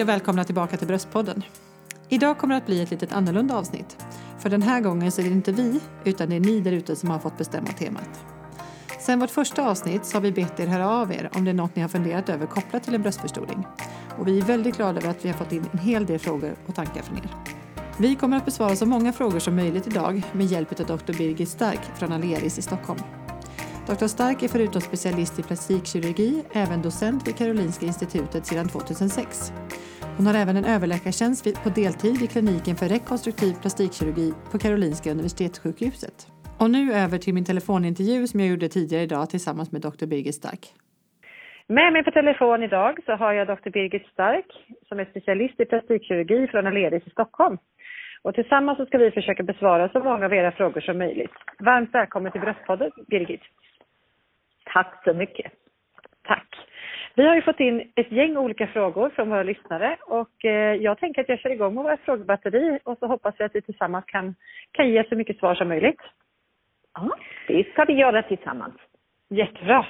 Hej 0.00 0.04
och 0.04 0.08
välkomna 0.08 0.44
tillbaka 0.44 0.76
till 0.76 0.86
Bröstpodden. 0.86 1.42
Idag 2.08 2.38
kommer 2.38 2.54
det 2.54 2.58
att 2.58 2.66
bli 2.66 2.82
ett 2.82 2.90
litet 2.90 3.12
annorlunda 3.12 3.56
avsnitt. 3.56 3.96
För 4.38 4.50
den 4.50 4.62
här 4.62 4.80
gången 4.80 5.12
så 5.12 5.20
är 5.20 5.24
det 5.24 5.30
inte 5.30 5.52
vi, 5.52 5.80
utan 6.04 6.28
det 6.30 6.36
är 6.36 6.40
ni 6.40 6.60
där 6.60 6.72
ute 6.72 6.96
som 6.96 7.10
har 7.10 7.18
fått 7.18 7.38
bestämma 7.38 7.66
temat. 7.66 8.24
Sen 9.00 9.20
vårt 9.20 9.30
första 9.30 9.68
avsnitt 9.68 10.04
så 10.04 10.16
har 10.16 10.20
vi 10.22 10.32
bett 10.32 10.60
er 10.60 10.66
höra 10.66 10.88
av 10.88 11.12
er 11.12 11.30
om 11.34 11.44
det 11.44 11.50
är 11.50 11.54
något 11.54 11.76
ni 11.76 11.82
har 11.82 11.88
funderat 11.88 12.28
över 12.28 12.46
kopplat 12.46 12.82
till 12.82 12.94
en 12.94 13.02
bröstförstoring. 13.02 13.66
Och 14.18 14.28
vi 14.28 14.38
är 14.38 14.44
väldigt 14.44 14.76
glada 14.76 15.00
över 15.00 15.10
att 15.10 15.24
vi 15.24 15.28
har 15.28 15.36
fått 15.36 15.52
in 15.52 15.66
en 15.72 15.78
hel 15.78 16.06
del 16.06 16.18
frågor 16.18 16.54
och 16.66 16.74
tankar 16.74 17.02
från 17.02 17.16
er. 17.16 17.30
Vi 17.98 18.14
kommer 18.14 18.36
att 18.36 18.44
besvara 18.44 18.76
så 18.76 18.86
många 18.86 19.12
frågor 19.12 19.38
som 19.38 19.56
möjligt 19.56 19.86
idag 19.86 20.22
med 20.32 20.46
hjälp 20.46 20.80
av 20.80 20.86
Dr. 20.86 21.12
Birgit 21.18 21.48
Stark 21.48 21.80
från 21.98 22.12
Aleris 22.12 22.58
i 22.58 22.62
Stockholm. 22.62 23.00
Dr. 23.86 24.06
Stark 24.06 24.42
är 24.42 24.48
förutom 24.48 24.80
specialist 24.80 25.38
i 25.38 25.42
plastikkirurgi 25.42 26.42
även 26.52 26.82
docent 26.82 27.28
vid 27.28 27.36
Karolinska 27.36 27.86
institutet 27.86 28.46
sedan 28.46 28.68
2006. 28.68 29.52
Hon 30.20 30.26
har 30.26 30.42
även 30.44 30.56
en 30.56 30.68
överläkartjänst 30.76 31.44
på 31.64 31.68
deltid 31.80 32.14
vid 32.20 32.30
kliniken 32.34 32.76
för 32.80 32.86
rekonstruktiv 32.96 33.52
plastikkirurgi 33.62 34.28
på 34.50 34.56
Karolinska 34.64 35.10
universitetssjukhuset. 35.16 36.16
Och 36.62 36.70
nu 36.76 36.82
över 37.04 37.18
till 37.18 37.34
min 37.34 37.48
telefonintervju 37.50 38.26
som 38.26 38.40
jag 38.40 38.48
gjorde 38.52 38.68
tidigare 38.68 39.02
idag 39.08 39.30
tillsammans 39.30 39.72
med 39.72 39.80
Dr. 39.86 40.06
Birgit 40.10 40.34
Stark. 40.34 40.62
Med 41.66 41.92
mig 41.92 42.02
på 42.04 42.10
telefon 42.10 42.62
idag 42.62 42.92
så 43.06 43.12
har 43.12 43.32
jag 43.32 43.46
Dr. 43.46 43.70
Birgit 43.76 44.06
Stark 44.14 44.48
som 44.88 44.98
är 44.98 45.04
specialist 45.04 45.60
i 45.60 45.64
plastikkirurgi 45.64 46.46
från 46.46 46.66
Aleris 46.66 47.06
i 47.06 47.10
Stockholm. 47.10 47.56
Och 48.22 48.34
tillsammans 48.34 48.78
så 48.78 48.86
ska 48.86 48.98
vi 48.98 49.10
försöka 49.10 49.42
besvara 49.42 49.88
så 49.88 49.98
många 50.08 50.24
av 50.26 50.34
era 50.34 50.52
frågor 50.52 50.80
som 50.80 50.98
möjligt. 50.98 51.36
Varmt 51.58 51.94
välkommen 51.94 52.32
till 52.32 52.40
Bröstpodden, 52.40 52.90
Birgit. 53.10 53.44
Tack 54.72 54.92
så 55.04 55.14
mycket. 55.14 55.52
Tack. 56.22 56.69
Vi 57.14 57.26
har 57.26 57.34
ju 57.34 57.42
fått 57.42 57.60
in 57.60 57.92
ett 57.96 58.12
gäng 58.12 58.36
olika 58.36 58.66
frågor 58.66 59.10
från 59.10 59.30
våra 59.30 59.42
lyssnare 59.42 59.96
och 60.06 60.44
eh, 60.44 60.74
jag 60.74 60.98
tänker 60.98 61.20
att 61.20 61.28
jag 61.28 61.38
kör 61.38 61.50
igång 61.50 61.74
med 61.74 61.84
vårt 61.84 62.00
frågebatteri 62.00 62.78
och 62.84 62.98
så 62.98 63.06
hoppas 63.06 63.34
vi 63.38 63.44
att 63.44 63.54
vi 63.54 63.62
tillsammans 63.62 64.04
kan, 64.04 64.34
kan 64.72 64.90
ge 64.90 65.04
så 65.08 65.14
mycket 65.14 65.38
svar 65.38 65.54
som 65.54 65.68
möjligt. 65.68 66.00
Ja, 66.94 67.10
det 67.48 67.72
ska 67.72 67.84
vi 67.84 67.92
göra 67.92 68.22
tillsammans. 68.22 68.74
Jättebra. 69.30 69.86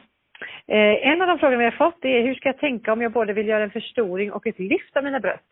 Eh, 0.66 1.08
en 1.08 1.22
av 1.22 1.28
de 1.28 1.38
frågor 1.38 1.56
vi 1.56 1.64
har 1.64 1.70
fått 1.70 2.04
är 2.04 2.22
hur 2.22 2.34
ska 2.34 2.48
jag 2.48 2.58
tänka 2.58 2.92
om 2.92 3.02
jag 3.02 3.12
både 3.12 3.32
vill 3.32 3.48
göra 3.48 3.64
en 3.64 3.70
förstoring 3.70 4.32
och 4.32 4.46
ett 4.46 4.58
lyft 4.58 4.96
av 4.96 5.04
mina 5.04 5.20
bröst? 5.20 5.44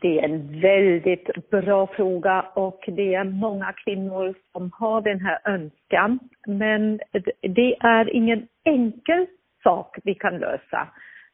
Det 0.00 0.18
är 0.18 0.24
en 0.24 0.60
väldigt 0.60 1.50
bra 1.50 1.86
fråga 1.86 2.40
och 2.54 2.84
det 2.86 3.14
är 3.14 3.24
många 3.24 3.72
kvinnor 3.72 4.34
som 4.52 4.70
har 4.74 5.00
den 5.00 5.20
här 5.20 5.38
önskan. 5.44 6.18
Men 6.46 7.00
det 7.40 7.76
är 7.80 8.10
ingen 8.10 8.48
enkel 8.64 9.26
sak 9.62 9.98
vi 10.04 10.14
kan 10.14 10.38
lösa. 10.38 10.88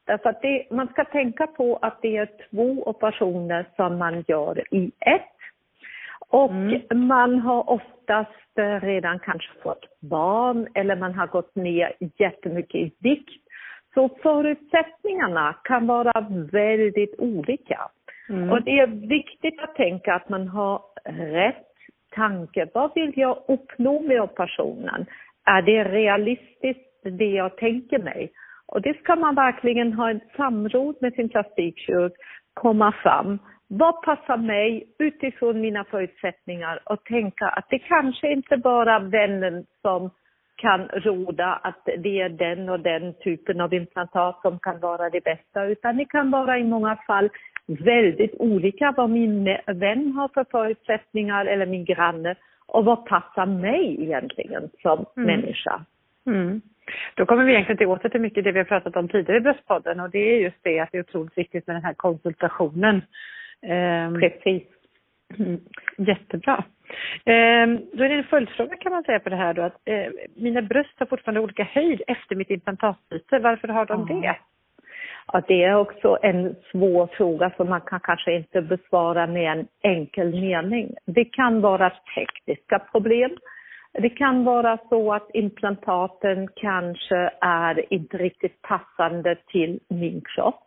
Därför 0.06 0.30
att 0.30 0.42
det, 0.42 0.66
man 0.70 0.88
ska 0.88 1.04
tänka 1.04 1.46
på 1.46 1.78
att 1.82 2.02
det 2.02 2.16
är 2.16 2.28
två 2.50 2.82
operationer 2.88 3.66
som 3.76 3.98
man 3.98 4.24
gör 4.28 4.74
i 4.74 4.92
ett. 5.00 5.22
Och 6.28 6.50
mm. 6.50 6.82
man 7.06 7.40
har 7.40 7.70
oftast 7.70 8.58
redan 8.80 9.18
kanske 9.18 9.48
fått 9.62 10.00
barn 10.00 10.68
eller 10.74 10.96
man 10.96 11.14
har 11.14 11.26
gått 11.26 11.56
ner 11.56 11.92
jättemycket 12.16 12.74
i 12.74 12.92
vikt. 12.98 13.42
Så 13.94 14.08
förutsättningarna 14.22 15.56
kan 15.64 15.86
vara 15.86 16.26
väldigt 16.52 17.14
olika. 17.18 17.80
Mm. 18.28 18.50
Och 18.50 18.62
det 18.62 18.80
är 18.80 18.86
viktigt 18.86 19.60
att 19.60 19.74
tänka 19.74 20.14
att 20.14 20.28
man 20.28 20.48
har 20.48 20.82
rätt 21.04 21.66
tanke. 22.10 22.68
Vad 22.74 22.94
vill 22.94 23.12
jag 23.16 23.38
uppnå 23.48 24.00
med 24.00 24.20
operationen? 24.20 25.06
Är 25.44 25.62
det 25.62 25.84
realistiskt 25.84 26.95
det 27.10 27.30
jag 27.30 27.56
tänker 27.56 27.98
mig? 27.98 28.32
Och 28.66 28.82
det 28.82 28.98
ska 28.98 29.16
man 29.16 29.34
verkligen 29.34 29.92
ha 29.92 30.10
ett 30.10 30.30
samråd 30.36 30.96
med 31.00 31.12
sin 31.14 31.28
plastikkirurg, 31.28 32.12
komma 32.54 32.92
fram. 33.02 33.38
Vad 33.68 34.02
passar 34.02 34.36
mig 34.36 34.86
utifrån 34.98 35.60
mina 35.60 35.84
förutsättningar 35.84 36.80
och 36.84 37.04
tänka 37.04 37.46
att 37.48 37.66
det 37.70 37.78
kanske 37.78 38.32
inte 38.32 38.56
bara 38.56 38.98
vännen 38.98 39.66
som 39.82 40.10
kan 40.56 40.80
råda 40.80 41.46
att 41.62 41.88
det 41.98 42.20
är 42.20 42.28
den 42.28 42.68
och 42.68 42.80
den 42.80 43.14
typen 43.14 43.60
av 43.60 43.74
implantat 43.74 44.40
som 44.42 44.58
kan 44.58 44.80
vara 44.80 45.10
det 45.10 45.24
bästa, 45.24 45.64
utan 45.64 45.96
det 45.96 46.04
kan 46.04 46.30
vara 46.30 46.58
i 46.58 46.64
många 46.64 46.96
fall 47.06 47.30
väldigt 47.66 48.34
olika 48.38 48.94
vad 48.96 49.10
min 49.10 49.44
vän 49.66 50.12
har 50.12 50.28
för 50.34 50.46
förutsättningar 50.50 51.46
eller 51.46 51.66
min 51.66 51.84
granne 51.84 52.34
och 52.66 52.84
vad 52.84 53.06
passar 53.06 53.46
mig 53.46 54.02
egentligen 54.02 54.70
som 54.82 55.04
mm. 55.16 55.26
människa. 55.26 55.84
Mm. 56.26 56.60
Då 57.14 57.26
kommer 57.26 57.44
vi 57.44 57.52
egentligen 57.52 57.78
till 57.78 57.86
åter 57.86 58.08
till 58.08 58.20
mycket 58.20 58.44
det 58.44 58.52
vi 58.52 58.58
har 58.58 58.64
pratat 58.64 58.96
om 58.96 59.08
tidigare 59.08 59.36
i 59.36 59.40
Bröstpodden 59.40 60.00
och 60.00 60.10
det 60.10 60.18
är 60.18 60.40
just 60.40 60.62
det 60.62 60.80
att 60.80 60.88
det 60.92 60.98
är 60.98 61.02
otroligt 61.02 61.38
viktigt 61.38 61.66
med 61.66 61.76
den 61.76 61.84
här 61.84 61.94
konsultationen. 61.94 63.02
Um, 63.62 64.20
Precis. 64.20 64.62
Mm, 65.38 65.60
jättebra. 65.96 66.64
Um, 67.24 67.80
då 67.92 68.04
är 68.04 68.08
det 68.08 68.14
en 68.14 68.24
följdfråga 68.24 68.76
kan 68.76 68.92
man 68.92 69.04
säga 69.04 69.20
på 69.20 69.28
det 69.28 69.36
här 69.36 69.54
då 69.54 69.62
att 69.62 69.80
uh, 69.90 70.06
mina 70.36 70.62
bröst 70.62 70.98
har 70.98 71.06
fortfarande 71.06 71.40
olika 71.40 71.64
höjd 71.64 72.02
efter 72.06 72.36
mitt 72.36 72.50
implantatbyte. 72.50 73.38
Varför 73.38 73.68
har 73.68 73.86
de 73.86 74.20
det? 74.20 74.36
Ja, 75.32 75.42
det 75.48 75.64
är 75.64 75.74
också 75.74 76.18
en 76.22 76.54
svår 76.72 77.06
fråga 77.06 77.50
som 77.56 77.68
man 77.68 77.80
kan 77.80 78.00
kanske 78.00 78.36
inte 78.36 78.62
besvara 78.62 79.26
med 79.26 79.58
en 79.58 79.66
enkel 79.82 80.30
mening. 80.30 80.94
Det 81.04 81.24
kan 81.24 81.60
vara 81.60 81.92
tekniska 82.14 82.78
problem. 82.78 83.30
Det 83.98 84.08
kan 84.08 84.44
vara 84.44 84.78
så 84.88 85.12
att 85.12 85.30
implantaten 85.34 86.48
kanske 86.56 87.30
är 87.40 87.92
inte 87.92 88.16
riktigt 88.16 88.62
passande 88.62 89.36
till 89.46 89.80
min 89.88 90.22
kropp. 90.34 90.62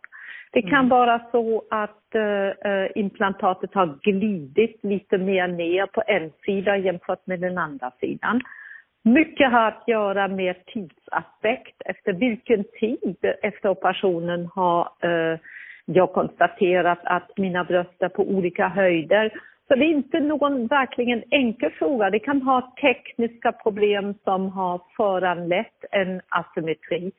Det 0.52 0.62
kan 0.62 0.78
mm. 0.78 0.88
vara 0.88 1.20
så 1.32 1.62
att 1.70 2.14
uh, 2.14 2.86
implantatet 2.94 3.74
har 3.74 3.98
glidit 4.02 4.78
lite 4.82 5.18
mer 5.18 5.48
ner 5.48 5.86
på 5.86 6.02
en 6.06 6.30
sida 6.44 6.76
jämfört 6.76 7.26
med 7.26 7.40
den 7.40 7.58
andra 7.58 7.90
sidan. 8.00 8.40
Mycket 9.02 9.52
har 9.52 9.68
att 9.68 9.84
göra 9.86 10.28
med 10.28 10.66
tidsaspekt. 10.66 11.82
Efter 11.84 12.12
vilken 12.12 12.64
tid 12.80 13.16
efter 13.42 13.68
operationen 13.68 14.48
har 14.54 14.88
uh, 15.04 15.38
jag 15.84 16.12
konstaterat 16.12 16.98
att 17.04 17.30
mina 17.36 17.64
bröst 17.64 18.02
är 18.02 18.08
på 18.08 18.22
olika 18.22 18.68
höjder. 18.68 19.32
Så 19.70 19.76
det 19.76 19.84
är 19.84 19.90
inte 19.90 20.20
någon 20.20 20.66
verkligen 20.66 21.22
enkel 21.30 21.70
fråga. 21.70 22.10
Det 22.10 22.18
kan 22.18 22.42
ha 22.42 22.74
tekniska 22.80 23.52
problem 23.52 24.14
som 24.24 24.48
har 24.48 24.80
föranlett 24.96 25.84
en 25.90 26.20
asymmetri. 26.28 27.12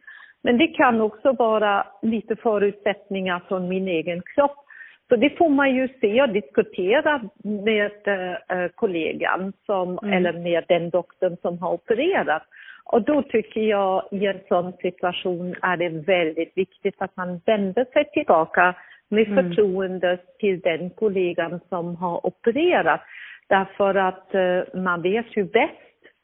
Men 0.44 0.57
det 0.57 0.67
kan 0.67 1.01
också 1.01 1.31
vara 1.31 1.88
lite 2.01 2.35
förutsättningar 2.35 3.41
från 3.47 3.69
min 3.69 3.88
egen 3.88 4.22
kropp. 4.35 4.66
Så 5.09 5.16
det 5.16 5.38
får 5.38 5.50
man 5.50 5.75
ju 5.75 5.88
se 6.01 6.22
och 6.22 6.29
diskutera 6.29 7.22
med 7.44 8.07
äh, 8.07 8.67
kollegan 8.75 9.53
som, 9.66 10.00
mm. 10.03 10.13
eller 10.13 10.34
med 10.34 10.63
den 10.67 10.90
doktorn 10.90 11.38
som 11.41 11.59
har 11.59 11.73
opererat. 11.73 12.44
Och 12.85 13.01
då 13.01 13.22
tycker 13.22 13.61
jag 13.61 14.03
i 14.11 14.25
en 14.25 14.40
sån 14.47 14.73
situation 14.73 15.56
är 15.61 15.78
det 15.78 15.90
väldigt 15.90 16.57
viktigt 16.57 16.95
att 16.97 17.17
man 17.17 17.41
vänder 17.45 17.85
sig 17.94 18.06
tillbaka 18.13 18.75
med 19.11 19.27
mm. 19.27 19.35
förtroende 19.35 20.17
till 20.39 20.59
den 20.59 20.89
kollegan 20.89 21.59
som 21.69 21.95
har 21.95 22.25
opererat. 22.25 23.01
Därför 23.47 23.95
att 23.95 24.29
uh, 24.35 24.81
man 24.81 25.01
vet 25.01 25.38
ju 25.38 25.44
bäst 25.44 25.73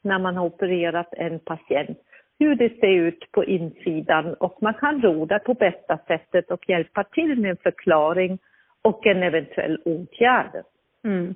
när 0.02 0.18
man 0.18 0.36
har 0.36 0.46
opererat 0.46 1.08
en 1.12 1.38
patient 1.38 1.98
hur 2.38 2.54
det 2.54 2.80
ser 2.80 2.86
ut 2.86 3.32
på 3.32 3.44
insidan 3.44 4.34
och 4.34 4.58
man 4.62 4.74
kan 4.74 5.02
råda 5.02 5.38
på 5.38 5.54
bästa 5.54 5.98
sättet 6.06 6.50
och 6.50 6.68
hjälpa 6.68 7.04
till 7.04 7.40
med 7.40 7.50
en 7.50 7.56
förklaring 7.56 8.38
och 8.82 9.06
en 9.06 9.22
eventuell 9.22 9.78
åtgärd. 9.84 10.62
Mm. 11.04 11.34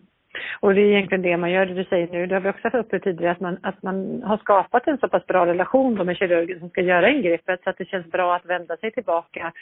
Och 0.60 0.74
det 0.74 0.80
är 0.80 0.84
egentligen 0.84 1.22
det 1.22 1.36
man 1.36 1.50
gör, 1.50 1.66
det 1.66 1.74
du 1.74 1.84
säger 1.84 2.08
nu, 2.08 2.26
det 2.26 2.34
har 2.34 2.40
vi 2.40 2.48
också 2.48 2.60
haft 2.62 2.74
uppe 2.74 3.00
tidigare, 3.00 3.32
att 3.32 3.40
man, 3.40 3.58
att 3.62 3.82
man 3.82 4.22
har 4.22 4.36
skapat 4.36 4.88
en 4.88 4.98
så 4.98 5.08
pass 5.08 5.26
bra 5.26 5.46
relation 5.46 6.06
med 6.06 6.16
kirurgen 6.16 6.58
som 6.58 6.70
ska 6.70 6.80
göra 6.80 7.10
ingreppet 7.10 7.60
så 7.64 7.70
att 7.70 7.78
det 7.78 7.88
känns 7.88 8.06
bra 8.06 8.37
att 8.37 8.46
vända 8.46 8.76
sig 8.76 8.90
tillbaka 8.90 9.52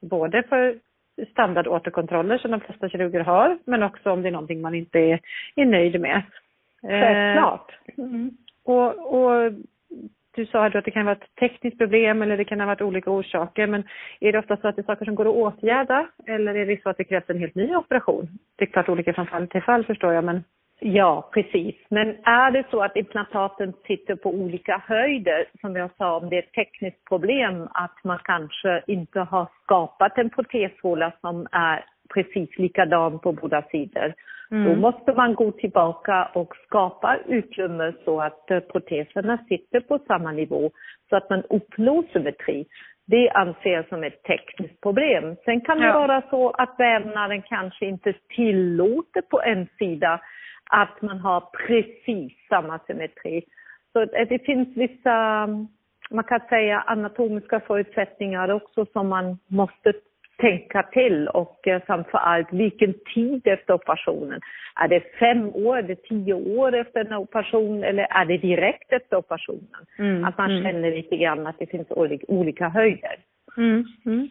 både 0.00 0.42
för 0.42 0.78
standardåterkontroller 1.30 2.38
som 2.38 2.50
de 2.50 2.60
flesta 2.60 2.88
kirurger 2.88 3.20
har, 3.20 3.58
men 3.64 3.82
också 3.82 4.10
om 4.10 4.22
det 4.22 4.28
är 4.28 4.32
någonting 4.32 4.60
man 4.60 4.74
inte 4.74 4.98
är, 4.98 5.20
är 5.54 5.64
nöjd 5.64 6.00
med. 6.00 6.22
Självklart. 6.82 7.72
Mm. 7.98 8.30
och, 8.64 9.14
och 9.14 9.52
du 10.36 10.46
sa 10.46 10.66
att 10.66 10.84
det 10.84 10.90
kan 10.90 11.04
vara 11.04 11.16
ett 11.16 11.34
tekniskt 11.40 11.78
problem 11.78 12.22
eller 12.22 12.36
det 12.36 12.44
kan 12.44 12.60
ha 12.60 12.66
varit 12.66 12.80
olika 12.80 13.10
orsaker, 13.10 13.66
men 13.66 13.84
är 14.20 14.32
det 14.32 14.38
ofta 14.38 14.56
så 14.56 14.68
att 14.68 14.76
det 14.76 14.82
är 14.82 14.86
saker 14.86 15.04
som 15.04 15.14
går 15.14 15.28
att 15.28 15.34
åtgärda 15.34 16.06
eller 16.26 16.54
är 16.54 16.66
det 16.66 16.82
så 16.82 16.90
att 16.90 16.96
det 16.96 17.04
krävs 17.04 17.30
en 17.30 17.38
helt 17.38 17.54
ny 17.54 17.76
operation? 17.76 18.28
Det 18.56 18.64
är 18.64 18.68
klart 18.68 18.88
olika 18.88 19.14
från 19.14 19.26
fall 19.26 19.48
till 19.48 19.62
fall 19.62 19.84
förstår 19.84 20.12
jag, 20.12 20.24
men 20.24 20.44
Ja, 20.88 21.28
precis. 21.32 21.74
Men 21.88 22.08
är 22.24 22.50
det 22.50 22.64
så 22.70 22.82
att 22.82 22.96
implantaten 22.96 23.72
sitter 23.86 24.16
på 24.16 24.30
olika 24.30 24.82
höjder, 24.86 25.44
som 25.60 25.76
jag 25.76 25.90
sa, 25.98 26.16
om 26.16 26.28
det 26.30 26.36
är 26.36 26.42
ett 26.42 26.52
tekniskt 26.52 27.04
problem 27.04 27.68
att 27.74 28.04
man 28.04 28.18
kanske 28.24 28.82
inte 28.86 29.20
har 29.20 29.48
skapat 29.62 30.18
en 30.18 30.30
proteshåla 30.30 31.12
som 31.20 31.46
är 31.52 31.84
precis 32.14 32.58
likadan 32.58 33.18
på 33.18 33.32
båda 33.32 33.62
sidor, 33.62 34.14
mm. 34.50 34.64
då 34.64 34.80
måste 34.80 35.12
man 35.12 35.34
gå 35.34 35.52
tillbaka 35.52 36.28
och 36.34 36.56
skapa 36.66 37.18
utrymme 37.26 37.92
så 38.04 38.20
att 38.20 38.50
eh, 38.50 38.60
proteserna 38.60 39.38
sitter 39.48 39.80
på 39.80 39.98
samma 40.06 40.32
nivå, 40.32 40.70
så 41.10 41.16
att 41.16 41.30
man 41.30 41.42
uppnår 41.50 42.04
symmetri. 42.12 42.66
det 43.06 43.30
anses 43.30 43.88
som 43.88 44.04
ett 44.04 44.22
tekniskt 44.22 44.80
problem. 44.80 45.36
Sen 45.44 45.60
kan 45.60 45.80
det 45.80 45.92
vara 45.92 46.22
så 46.30 46.50
att 46.50 46.74
vävnaden 46.78 47.42
kanske 47.42 47.86
inte 47.86 48.12
tillåter 48.36 49.22
på 49.22 49.42
en 49.42 49.66
sida 49.78 50.20
att 50.70 51.02
man 51.02 51.18
har 51.18 51.40
precis 51.66 52.32
samma 52.48 52.78
symmetri. 52.86 53.44
Så 53.92 54.04
det 54.04 54.44
finns 54.46 54.68
vissa, 54.76 55.46
man 56.10 56.24
kan 56.24 56.40
säga 56.48 56.80
anatomiska 56.80 57.60
förutsättningar 57.60 58.48
också 58.50 58.86
som 58.92 59.08
man 59.08 59.38
måste 59.46 59.92
tänka 60.38 60.82
till 60.82 61.28
och 61.28 61.68
eh, 61.68 61.82
framför 61.86 62.18
allt 62.18 62.52
vilken 62.52 62.94
tid 63.14 63.46
efter 63.46 63.74
operationen. 63.74 64.40
Är 64.74 64.88
det 64.88 65.02
fem 65.18 65.48
år, 65.54 65.78
är 65.78 65.82
det 65.82 66.02
tio 66.02 66.34
år 66.34 66.74
efter 66.74 67.04
en 67.04 67.12
operation 67.12 67.84
eller 67.84 68.06
är 68.10 68.24
det 68.24 68.38
direkt 68.38 68.92
efter 68.92 69.16
operationen? 69.16 69.86
Mm, 69.98 70.24
att 70.24 70.38
man 70.38 70.50
mm. 70.50 70.62
känner 70.62 70.90
lite 70.90 71.16
grann 71.16 71.46
att 71.46 71.58
det 71.58 71.66
finns 71.66 71.86
olika 72.28 72.68
höjder. 72.68 73.18
Mm, 73.56 73.84
mm. 74.06 74.28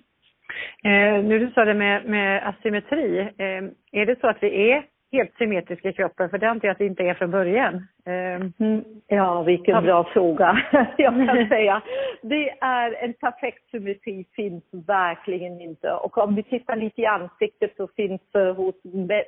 Eh, 0.84 1.24
nu 1.24 1.40
du 1.40 1.52
sa 1.52 1.66
det 1.66 1.74
med, 1.74 2.06
med 2.06 2.48
asymmetri, 2.48 3.20
eh, 3.20 3.64
är 3.92 4.06
det 4.06 4.20
så 4.20 4.28
att 4.28 4.44
vi 4.44 4.72
är 4.72 4.84
helt 5.12 5.38
symmetriska 5.38 5.90
i 5.90 5.94
kroppen? 5.94 6.30
För 6.30 6.38
det 6.38 6.50
antar 6.50 6.68
jag 6.68 6.72
att 6.72 6.78
det 6.78 6.86
inte 6.86 7.04
är 7.04 7.14
från 7.14 7.32
början. 7.32 7.88
Mm. 8.06 8.84
Ja, 9.08 9.44
vilken 9.44 9.84
bra 9.84 10.04
fråga. 10.04 10.58
jag 10.98 11.14
kan 11.28 11.48
säga. 11.50 11.82
Det 12.22 12.50
är 12.62 13.04
en 13.04 13.14
perfekt 13.14 13.70
symmetri 13.72 14.26
finns 14.36 14.64
verkligen 14.88 15.62
inte. 15.62 15.92
Och 15.92 16.18
om 16.18 16.36
vi 16.36 16.44
tittar 16.44 16.76
lite 16.76 17.02
i 17.02 17.06
ansiktet 17.06 17.74
så 17.78 17.88
finns 17.88 18.22
det 18.32 18.52
hos 18.52 18.76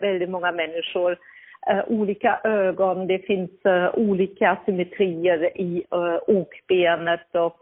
väldigt 0.01 0.29
många 0.29 0.51
människor 0.51 1.11
uh, 1.71 1.83
olika 1.87 2.39
ögon, 2.43 3.07
det 3.07 3.19
finns 3.19 3.51
uh, 3.65 3.89
olika 3.95 4.57
symmetrier 4.65 5.57
i 5.61 5.83
uh, 5.93 6.19
okbenet 6.27 7.35
och 7.35 7.61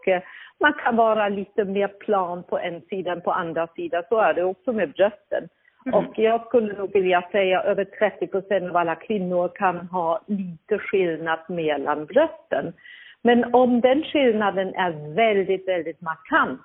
man 0.60 0.74
kan 0.74 0.96
vara 0.96 1.30
lite 1.30 1.66
mer 1.66 1.88
plan 1.88 2.44
på 2.44 2.60
en 2.60 2.82
sida 2.82 3.12
än 3.12 3.22
på 3.22 3.32
andra 3.32 3.68
sidan. 3.68 4.04
Så 4.10 4.20
är 4.20 4.34
det 4.34 4.44
också 4.44 4.74
med 4.74 4.92
brösten. 4.92 5.48
Mm. 5.86 6.00
Och 6.00 6.20
jag 6.20 6.46
skulle 6.46 6.74
nog 6.74 6.94
vilja 6.94 7.28
säga 7.32 7.62
över 7.62 7.86
30 7.86 8.28
procent 8.28 8.70
av 8.70 8.78
alla 8.78 8.96
kvinnor 8.96 9.52
kan 9.56 9.78
ha 9.78 10.22
lite 10.28 10.78
skillnad 10.80 11.40
mellan 11.50 12.06
brösten. 12.06 12.74
Men 13.22 13.54
om 13.54 13.82
den 13.82 14.04
skillnaden 14.04 14.76
är 14.76 15.16
väldigt, 15.16 15.68
väldigt 15.68 16.02
markant, 16.02 16.62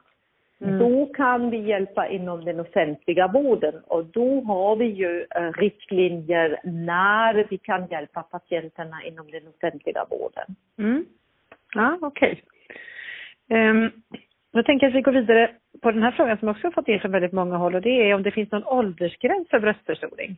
mm. 0.60 0.78
då 0.78 1.06
kan 1.06 1.50
vi 1.50 1.58
hjälpa 1.58 2.08
inom 2.08 2.44
den 2.44 2.60
offentliga 2.60 3.28
vården 3.28 3.74
och 3.86 4.04
då 4.04 4.40
har 4.40 4.76
vi 4.76 4.84
ju 4.84 5.20
uh, 5.20 5.52
riktlinjer 5.52 6.60
när 6.64 7.46
vi 7.50 7.58
kan 7.58 7.86
hjälpa 7.86 8.22
patienterna 8.22 9.04
inom 9.04 9.30
den 9.30 9.48
offentliga 9.48 10.06
vården. 10.10 10.56
Mm. 10.78 11.04
Ja, 11.74 11.98
okej. 12.00 12.42
Okay. 13.48 13.70
Um, 13.70 13.92
jag 14.52 14.66
tänker 14.66 14.86
att 14.86 14.94
vi 14.94 15.00
går 15.00 15.12
vidare 15.12 15.50
på 15.82 15.90
den 15.90 16.02
här 16.02 16.10
frågan 16.10 16.38
som 16.38 16.48
också 16.48 16.66
har 16.66 16.72
fått 16.72 16.88
in 16.88 17.00
från 17.00 17.12
väldigt 17.12 17.32
många 17.32 17.56
håll 17.56 17.74
och 17.74 17.82
det 17.82 18.10
är 18.10 18.14
om 18.14 18.22
det 18.22 18.30
finns 18.30 18.52
någon 18.52 18.64
åldersgräns 18.64 19.48
för 19.48 19.60
bröstförstoring. 19.60 20.36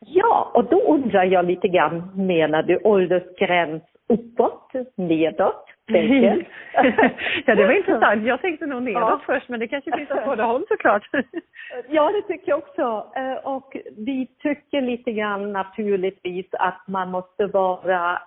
Ja, 0.00 0.50
och 0.54 0.64
då 0.64 0.80
undrar 0.80 1.24
jag 1.24 1.44
lite 1.44 1.68
grann, 1.68 2.10
menar 2.26 2.62
du 2.62 2.78
åldersgräns 2.84 3.82
uppåt, 4.08 4.72
nedåt? 4.96 5.64
ja, 7.46 7.54
det 7.54 7.64
var 7.64 7.72
intressant. 7.72 8.26
Jag 8.26 8.40
tänkte 8.40 8.66
nog 8.66 8.82
nedåt 8.82 9.00
ja. 9.00 9.20
först, 9.26 9.48
men 9.48 9.60
det 9.60 9.68
kanske 9.68 9.96
finns 9.96 10.10
åt 10.10 10.24
båda 10.24 10.44
håll 10.44 10.64
såklart. 10.68 11.10
ja, 11.88 12.12
det 12.12 12.22
tycker 12.22 12.48
jag 12.50 12.58
också. 12.58 13.06
Eh, 13.16 13.46
och 13.54 13.76
vi 13.96 14.26
tycker 14.42 14.80
lite 14.80 15.12
grann 15.12 15.52
naturligtvis 15.52 16.46
att 16.52 16.82
man 16.86 17.10
måste 17.10 17.46
vara, 17.46 18.18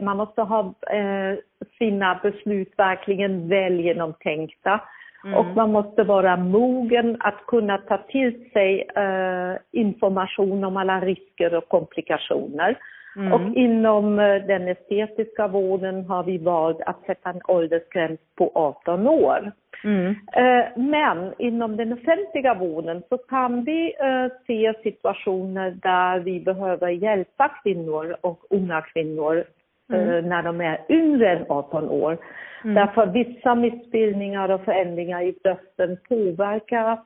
man 0.00 0.16
måste 0.16 0.42
ha 0.42 0.74
eh, 0.90 1.38
sina 1.78 2.20
beslut 2.22 2.72
verkligen 2.76 3.48
väl 3.48 3.80
genomtänkta. 3.80 4.80
Mm. 5.24 5.38
Och 5.38 5.46
man 5.46 5.72
måste 5.72 6.02
vara 6.02 6.36
mogen 6.36 7.16
att 7.20 7.46
kunna 7.46 7.78
ta 7.78 7.98
till 7.98 8.50
sig 8.52 8.88
uh, 8.96 9.56
information 9.72 10.64
om 10.64 10.76
alla 10.76 11.00
risker 11.00 11.54
och 11.54 11.68
komplikationer. 11.68 12.78
Mm. 13.16 13.32
Och 13.32 13.56
inom 13.56 14.18
uh, 14.18 14.46
den 14.46 14.68
estetiska 14.68 15.48
vården 15.48 16.04
har 16.04 16.24
vi 16.24 16.38
valt 16.38 16.80
att 16.80 17.02
sätta 17.06 17.30
en 17.30 17.40
åldersgräns 17.48 18.20
på 18.36 18.50
18 18.54 19.08
år. 19.08 19.52
Mm. 19.84 20.06
Uh, 20.08 20.64
men 20.76 21.34
inom 21.38 21.76
den 21.76 21.92
offentliga 21.92 22.54
vården 22.54 23.02
så 23.08 23.18
kan 23.18 23.64
vi 23.64 23.94
se 24.46 24.74
situationer 24.82 25.70
där 25.82 26.18
vi 26.18 26.40
behöver 26.40 26.88
hjälpa 26.88 27.48
kvinnor 27.62 28.16
och 28.20 28.40
unga 28.50 28.80
kvinnor 28.80 29.44
mm. 29.92 30.28
när 30.28 30.42
de 30.42 30.60
är 30.60 30.80
yngre 30.88 31.36
än 31.36 31.44
18 31.48 31.88
år. 31.88 32.18
Mm. 32.64 32.74
Därför 32.74 33.06
vissa 33.06 33.54
missbildningar 33.54 34.48
och 34.48 34.64
förändringar 34.64 35.22
i 35.22 35.34
brösten 35.42 35.96
påverkar 36.08 36.98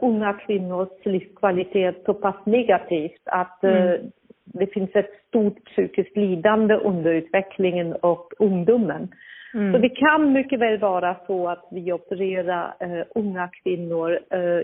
unga 0.00 0.32
kvinnors 0.32 0.88
livskvalitet 1.04 2.02
så 2.06 2.14
pass 2.14 2.36
negativt 2.46 3.22
att 3.24 3.64
mm. 3.64 4.10
Det 4.46 4.66
finns 4.66 4.90
ett 4.94 5.10
stort 5.28 5.64
psykiskt 5.64 6.16
lidande 6.16 6.74
under 6.74 7.12
utvecklingen 7.12 7.92
och 7.92 8.32
ungdomen. 8.38 9.08
Mm. 9.54 9.72
Så 9.72 9.78
det 9.78 9.88
kan 9.88 10.32
mycket 10.32 10.60
väl 10.60 10.78
vara 10.78 11.16
så 11.26 11.48
att 11.48 11.68
vi 11.70 11.92
opererar 11.92 12.74
uh, 12.82 13.04
unga 13.14 13.48
kvinnor 13.62 14.18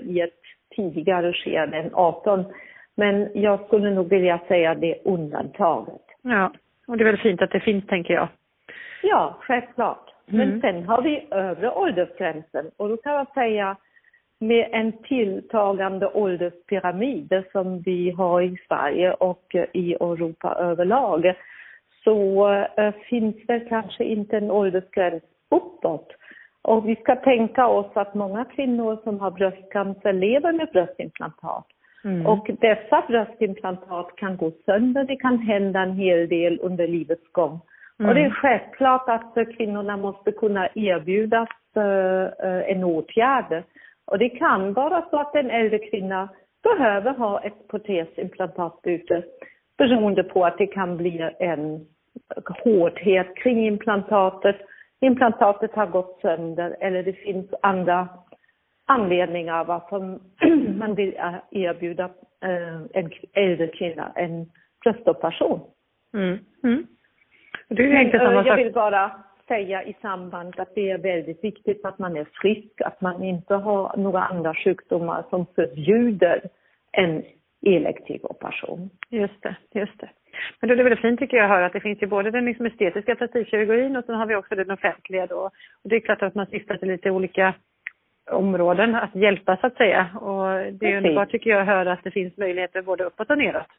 i 0.05 0.21
ett 0.21 0.41
tidigare 0.77 1.33
skede 1.33 1.77
än 1.77 1.91
18. 1.95 2.45
Men 2.95 3.29
jag 3.35 3.67
skulle 3.67 3.91
nog 3.91 4.09
vilja 4.09 4.41
säga 4.49 4.75
det 4.75 4.99
undantaget. 5.05 6.03
Ja, 6.23 6.53
och 6.87 6.97
det 6.97 7.05
är 7.05 7.13
väl 7.13 7.21
fint 7.21 7.43
att 7.43 7.51
det 7.51 7.61
finns 7.61 7.87
tänker 7.87 8.15
jag. 8.15 8.29
Ja, 9.03 9.37
självklart. 9.41 10.13
Mm. 10.33 10.49
Men 10.49 10.61
sen 10.61 10.85
har 10.85 11.03
vi 11.03 11.27
övre 11.31 11.71
åldersgränsen 11.71 12.71
och 12.77 12.89
då 12.89 12.97
kan 12.97 13.13
man 13.13 13.27
säga 13.35 13.77
med 14.43 14.69
en 14.73 14.93
tilltagande 14.93 16.07
ålderspyramid 16.07 17.45
som 17.53 17.81
vi 17.81 18.11
har 18.11 18.43
i 18.43 18.57
Sverige 18.69 19.13
och 19.13 19.55
i 19.73 19.95
Europa 19.95 20.57
överlag 20.61 21.35
så 22.05 22.49
äh, 22.77 22.95
finns 23.09 23.37
det 23.47 23.61
kanske 23.61 24.05
inte 24.05 24.37
en 24.37 24.51
åldersgräns 24.51 25.23
uppåt. 25.51 26.09
Och 26.63 26.89
vi 26.89 26.97
ska 26.97 27.17
tänka 27.17 27.67
oss 27.67 27.91
att 27.95 28.15
många 28.15 28.45
kvinnor 28.45 28.99
som 29.05 29.21
har 29.21 29.31
bröstcancer 29.31 30.13
lever 30.13 30.53
med 30.53 30.69
bröstimplantat. 30.73 31.67
Mm. 32.05 32.27
Och 32.27 32.51
dessa 32.61 33.05
bröstimplantat 33.09 34.17
kan 34.17 34.37
gå 34.37 34.53
sönder, 34.65 35.05
det 35.05 35.17
kan 35.17 35.39
hända 35.39 35.81
en 35.81 35.93
hel 35.93 36.29
del 36.29 36.59
under 36.63 36.89
livets 36.89 37.33
gång. 37.33 37.61
Mm. 37.99 38.09
Och 38.09 38.15
det 38.15 38.25
är 38.25 38.31
självklart 38.31 39.09
att 39.09 39.57
kvinnorna 39.57 39.97
måste 39.97 40.33
kunna 40.33 40.69
erbjudas 40.75 41.49
uh, 41.77 42.71
en 42.71 42.85
åtgärd. 42.85 43.63
Och 44.07 44.19
det 44.19 44.29
kan 44.29 44.73
vara 44.73 45.05
så 45.11 45.21
att 45.21 45.35
en 45.35 45.51
äldre 45.51 45.79
kvinna 45.79 46.29
behöver 46.63 47.13
ha 47.15 47.41
ett 47.41 47.69
protesimplantatbyte 47.69 49.23
beroende 49.79 50.23
på 50.23 50.45
att 50.45 50.59
det 50.59 50.67
kan 50.67 50.97
bli 50.97 51.31
en 51.39 51.87
hårdhet 52.65 53.37
kring 53.37 53.67
implantatet. 53.67 54.57
Implantatet 55.01 55.75
har 55.75 55.87
gått 55.87 56.19
sönder 56.21 56.77
eller 56.81 57.03
det 57.03 57.13
finns 57.13 57.55
andra 57.63 58.09
anledningar 58.87 59.65
varför 59.65 60.19
man 60.79 60.95
vill 60.95 61.15
erbjuda 61.51 62.11
en 62.93 63.11
äldre 63.33 63.67
kvinna 63.67 64.13
en 64.15 64.47
bröstoperation. 64.85 65.61
Mm. 66.15 66.39
Mm. 66.65 66.87
Det 67.69 67.83
är 67.83 68.01
inte 68.01 68.19
samma 68.19 68.47
Jag 68.47 68.57
vill 68.57 68.73
bara 68.73 69.11
säga 69.53 69.83
i 69.83 69.95
samband 70.03 70.61
att 70.61 70.75
det 70.75 70.91
är 70.91 70.99
väldigt 70.99 71.45
viktigt 71.45 71.85
att 71.85 71.99
man 71.99 72.17
är 72.17 72.27
frisk, 72.43 72.81
att 72.81 73.01
man 73.01 73.23
inte 73.23 73.55
har 73.55 73.97
några 73.97 74.23
andra 74.23 74.55
sjukdomar 74.55 75.25
som 75.31 75.47
förbjuder 75.55 76.41
en 76.93 77.23
elektiv 77.67 78.21
operation. 78.23 78.91
Just 79.11 79.43
det, 79.43 79.57
just 79.73 80.01
det. 80.01 80.11
Men 80.61 80.69
då 80.69 80.73
är 80.73 80.77
det 80.77 80.83
väldigt 80.83 81.01
fint 81.01 81.21
tycker 81.21 81.37
jag 81.37 81.45
att 81.45 81.51
höra 81.51 81.67
att 81.67 81.73
det 81.73 81.81
finns 81.81 82.03
ju 82.03 82.07
både 82.07 82.31
den 82.31 82.45
liksom 82.45 82.67
estetiska 82.67 83.15
plastikkirurgin 83.15 83.97
och 83.97 84.05
sen 84.05 84.15
har 84.15 84.27
vi 84.27 84.35
också 84.35 84.55
den 84.55 84.71
offentliga 84.71 85.27
då. 85.27 85.51
Och 85.83 85.89
det 85.89 85.97
är 85.97 86.01
klart 86.01 86.23
att 86.23 86.35
man 86.35 86.47
syftar 86.47 86.77
till 86.77 86.89
lite 86.89 87.11
olika 87.11 87.55
områden 88.31 88.95
att 88.95 89.15
hjälpa 89.15 89.57
så 89.57 89.67
att 89.67 89.77
säga. 89.77 90.11
Och 90.21 90.73
det 90.73 90.87
är 90.93 90.97
underbart 90.97 91.31
tycker 91.31 91.51
jag 91.51 91.61
att 91.61 91.67
höra 91.67 91.93
att 91.93 92.05
det 92.05 92.11
finns 92.11 92.37
möjligheter 92.37 92.83
både 92.83 93.05
uppåt 93.05 93.31
och 93.31 93.39
neråt. 93.39 93.73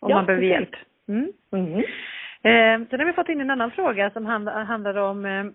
Om 0.00 0.10
ja, 0.10 0.16
man 0.16 0.26
behöver 0.26 0.42
precis. 0.42 0.54
hjälp. 0.54 0.74
Mm. 1.08 1.32
Mm. 1.52 1.82
Eh, 2.44 2.86
sen 2.90 3.00
har 3.00 3.06
vi 3.06 3.12
fått 3.12 3.28
in 3.28 3.40
en 3.40 3.50
annan 3.50 3.70
fråga 3.70 4.10
som 4.10 4.26
handlar 4.26 4.96
om, 4.96 5.24
eh, 5.24 5.46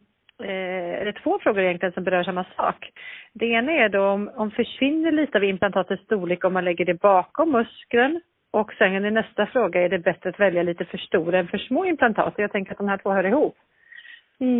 eh, 0.49 1.01
eller 1.01 1.11
två 1.23 1.39
frågor 1.39 1.63
egentligen 1.63 1.93
som 1.93 2.03
berör 2.03 2.23
samma 2.23 2.45
sak. 2.55 2.91
Det 3.33 3.45
ena 3.45 3.71
är 3.71 3.89
då 3.89 4.07
om, 4.07 4.31
om 4.35 4.51
försvinner 4.51 5.11
lite 5.11 5.37
av 5.37 5.43
implantatets 5.43 6.03
storlek 6.03 6.43
om 6.43 6.53
man 6.53 6.65
lägger 6.65 6.85
det 6.85 7.01
bakom 7.01 7.51
muskeln 7.51 8.21
och 8.51 8.73
sen 8.73 9.05
i 9.05 9.11
nästa 9.11 9.45
fråga 9.45 9.81
är 9.81 9.89
det 9.89 9.99
bättre 9.99 10.29
att 10.29 10.39
välja 10.39 10.63
lite 10.63 10.85
för 10.85 10.97
stora 10.97 11.39
än 11.39 11.47
för 11.47 11.57
små 11.57 11.85
implantat. 11.85 12.33
Jag 12.37 12.51
tänker 12.51 12.71
att 12.71 12.77
de 12.77 12.87
här 12.87 12.97
två 12.97 13.11
hör 13.11 13.25
ihop. 13.25 13.55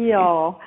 Ja, 0.10 0.62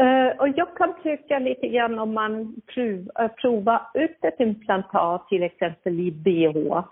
uh, 0.00 0.40
och 0.40 0.48
jag 0.48 0.76
kan 0.76 0.94
tycka 1.02 1.38
lite 1.38 1.68
grann 1.68 1.98
om 1.98 2.14
man 2.14 2.54
prov, 2.74 3.10
uh, 3.20 3.28
provar 3.28 3.80
ut 3.94 4.24
ett 4.24 4.40
implantat 4.40 5.28
till 5.28 5.42
exempel 5.42 6.00
i 6.00 6.10
BH 6.10 6.82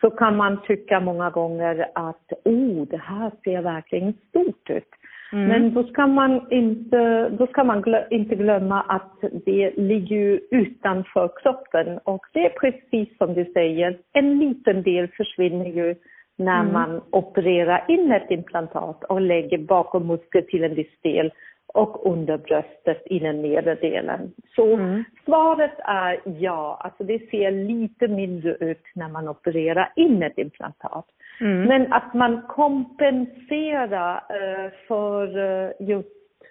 så 0.00 0.10
kan 0.10 0.36
man 0.36 0.62
tycka 0.62 1.00
många 1.00 1.30
gånger 1.30 1.88
att 1.94 2.32
oh, 2.44 2.86
det 2.88 2.96
här 2.96 3.30
ser 3.44 3.62
verkligen 3.62 4.12
stort 4.12 4.70
ut. 4.70 4.88
Mm. 5.32 5.48
Men 5.48 5.74
då 5.74 5.84
ska 5.84 6.06
man, 6.06 6.52
inte, 6.52 7.28
då 7.28 7.46
ska 7.46 7.64
man 7.64 7.82
glö, 7.82 8.04
inte 8.10 8.34
glömma 8.34 8.80
att 8.80 9.24
det 9.44 9.72
ligger 9.76 10.40
utanför 10.50 11.30
kroppen 11.42 11.98
och 12.04 12.26
det 12.32 12.46
är 12.46 12.50
precis 12.50 13.18
som 13.18 13.34
du 13.34 13.44
säger, 13.44 13.98
en 14.12 14.38
liten 14.38 14.82
del 14.82 15.08
försvinner 15.08 15.66
ju 15.66 15.94
när 16.36 16.60
mm. 16.60 16.72
man 16.72 17.02
opererar 17.10 17.84
in 17.88 18.12
ett 18.12 18.30
implantat 18.30 19.04
och 19.04 19.20
lägger 19.20 19.58
bakom 19.58 20.06
muskeln 20.06 20.46
till 20.48 20.64
en 20.64 20.74
viss 20.74 21.00
del 21.02 21.32
och 21.74 22.06
under 22.12 22.38
bröstet 22.38 23.02
i 23.06 23.18
den 23.18 23.42
nedre 23.42 23.74
delen. 23.74 24.32
Så 24.56 24.74
mm. 24.74 25.04
svaret 25.24 25.74
är 25.78 26.20
ja, 26.24 26.80
alltså 26.80 27.04
det 27.04 27.30
ser 27.30 27.50
lite 27.50 28.08
mindre 28.08 28.50
ut 28.50 28.82
när 28.94 29.08
man 29.08 29.28
opererar 29.28 29.92
in 29.96 30.22
ett 30.22 30.38
implantat. 30.38 31.06
Mm. 31.40 31.62
Men 31.62 31.92
att 31.92 32.14
man 32.14 32.42
kompenserar 32.48 34.14
uh, 34.14 34.70
för 34.88 35.38
uh, 35.38 35.70
just 35.80 36.08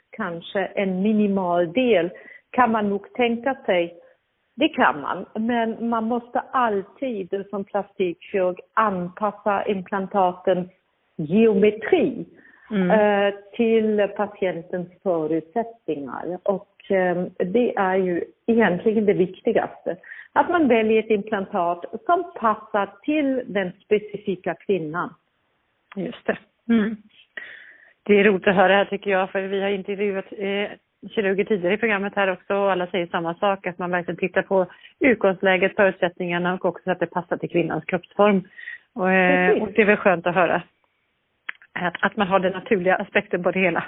kanske 0.09 0.65
en 0.65 1.01
minimal 1.01 1.73
del 1.73 2.09
kan 2.49 2.71
man 2.71 2.89
nog 2.89 3.13
tänka 3.13 3.55
sig. 3.65 3.95
Det 4.55 4.69
kan 4.69 5.01
man, 5.01 5.25
men 5.33 5.89
man 5.89 6.03
måste 6.03 6.39
alltid 6.39 7.45
som 7.49 7.63
plastikkirurg 7.63 8.59
anpassa 8.73 9.65
implantatens 9.65 10.69
geometri 11.17 12.25
mm. 12.71 12.89
uh, 12.91 13.33
till 13.53 14.07
patientens 14.17 14.87
förutsättningar. 15.03 16.39
Och 16.43 16.73
det 17.37 17.75
är 17.75 17.95
ju 17.95 18.23
egentligen 18.47 19.05
det 19.05 19.13
viktigaste. 19.13 19.97
Att 20.33 20.49
man 20.49 20.67
väljer 20.67 20.99
ett 20.99 21.09
implantat 21.09 21.85
som 22.05 22.31
passar 22.35 22.89
till 23.03 23.43
den 23.47 23.71
specifika 23.85 24.55
kvinnan. 24.55 25.13
Just 25.95 26.25
det. 26.25 26.37
Mm. 26.69 26.97
Det 28.03 28.19
är 28.19 28.23
roligt 28.23 28.47
att 28.47 28.55
höra 28.55 28.73
här 28.73 28.85
tycker 28.85 29.11
jag, 29.11 29.29
för 29.29 29.41
vi 29.41 29.61
har 29.61 29.69
intervjuat 29.69 30.25
eh, 30.31 30.69
kirurger 31.09 31.45
tidigare 31.45 31.73
i 31.73 31.77
programmet 31.77 32.13
här 32.15 32.31
också 32.31 32.55
och 32.55 32.71
alla 32.71 32.87
säger 32.87 33.07
samma 33.07 33.35
sak, 33.35 33.67
att 33.67 33.77
man 33.77 33.91
verkligen 33.91 34.17
tittar 34.17 34.41
på 34.41 34.65
utgångsläget, 34.99 35.75
förutsättningarna 35.75 36.53
och 36.53 36.65
också 36.65 36.91
att 36.91 36.99
det 36.99 37.05
passar 37.05 37.37
till 37.37 37.49
kvinnans 37.49 37.85
kroppsform. 37.85 38.47
Och, 38.93 39.11
eh, 39.11 39.61
och 39.61 39.69
det 39.75 39.81
är 39.81 39.85
väl 39.85 39.97
skönt 39.97 40.27
att 40.27 40.35
höra 40.35 40.61
att, 41.81 41.95
att 41.99 42.17
man 42.17 42.27
har 42.27 42.39
den 42.39 42.53
naturliga 42.53 42.95
aspekten 42.95 43.43
på 43.43 43.51
det 43.51 43.59
hela. 43.59 43.83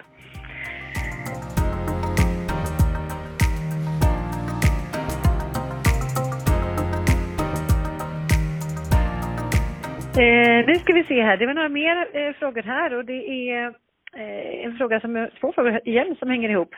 Eh, 10.19 10.65
nu 10.67 10.75
ska 10.75 10.93
vi 10.93 11.03
se 11.03 11.22
här, 11.22 11.38
det 11.38 11.46
var 11.46 11.53
några 11.53 11.69
mer 11.69 12.08
eh, 12.13 12.34
frågor 12.34 12.62
här 12.62 12.93
och 12.93 13.05
det 13.05 13.50
är 13.50 13.65
eh, 14.13 14.65
en 14.65 14.77
fråga 14.77 15.00
som, 15.00 15.27
två 15.39 15.51
frågor 15.53 15.79
igen 15.86 16.15
som 16.19 16.29
hänger 16.29 16.50
ihop. 16.50 16.75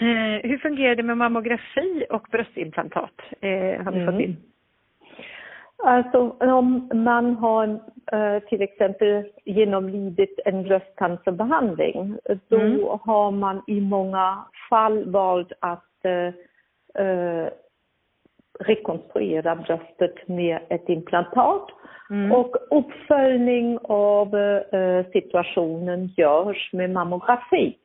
Eh, 0.00 0.50
hur 0.50 0.58
fungerar 0.58 0.94
det 0.94 1.02
med 1.02 1.16
mammografi 1.16 2.06
och 2.10 2.26
bröstimplantat? 2.30 3.20
Eh, 3.40 3.84
har 3.84 3.92
vi 3.92 4.00
mm. 4.00 4.12
fått 4.12 4.20
in. 4.20 4.36
Alltså 5.84 6.36
om 6.40 6.90
man 6.94 7.36
har 7.36 7.80
till 8.48 8.62
exempel 8.62 9.24
genomlidit 9.44 10.40
en 10.44 10.62
bröstcancerbehandling, 10.62 12.18
då 12.48 12.60
mm. 12.60 12.80
har 13.02 13.30
man 13.30 13.62
i 13.66 13.80
många 13.80 14.44
fall 14.70 15.10
valt 15.10 15.52
att 15.60 16.04
eh, 16.04 17.48
rekonstruera 18.60 19.56
bröstet 19.56 20.28
med 20.28 20.60
ett 20.68 20.88
implantat 20.88 21.70
Mm. 22.10 22.32
Och 22.32 22.56
uppföljning 22.70 23.78
av 23.82 24.36
eh, 24.36 25.06
situationen 25.12 26.10
görs 26.16 26.72
med 26.72 26.90
mammografi. 26.90 27.76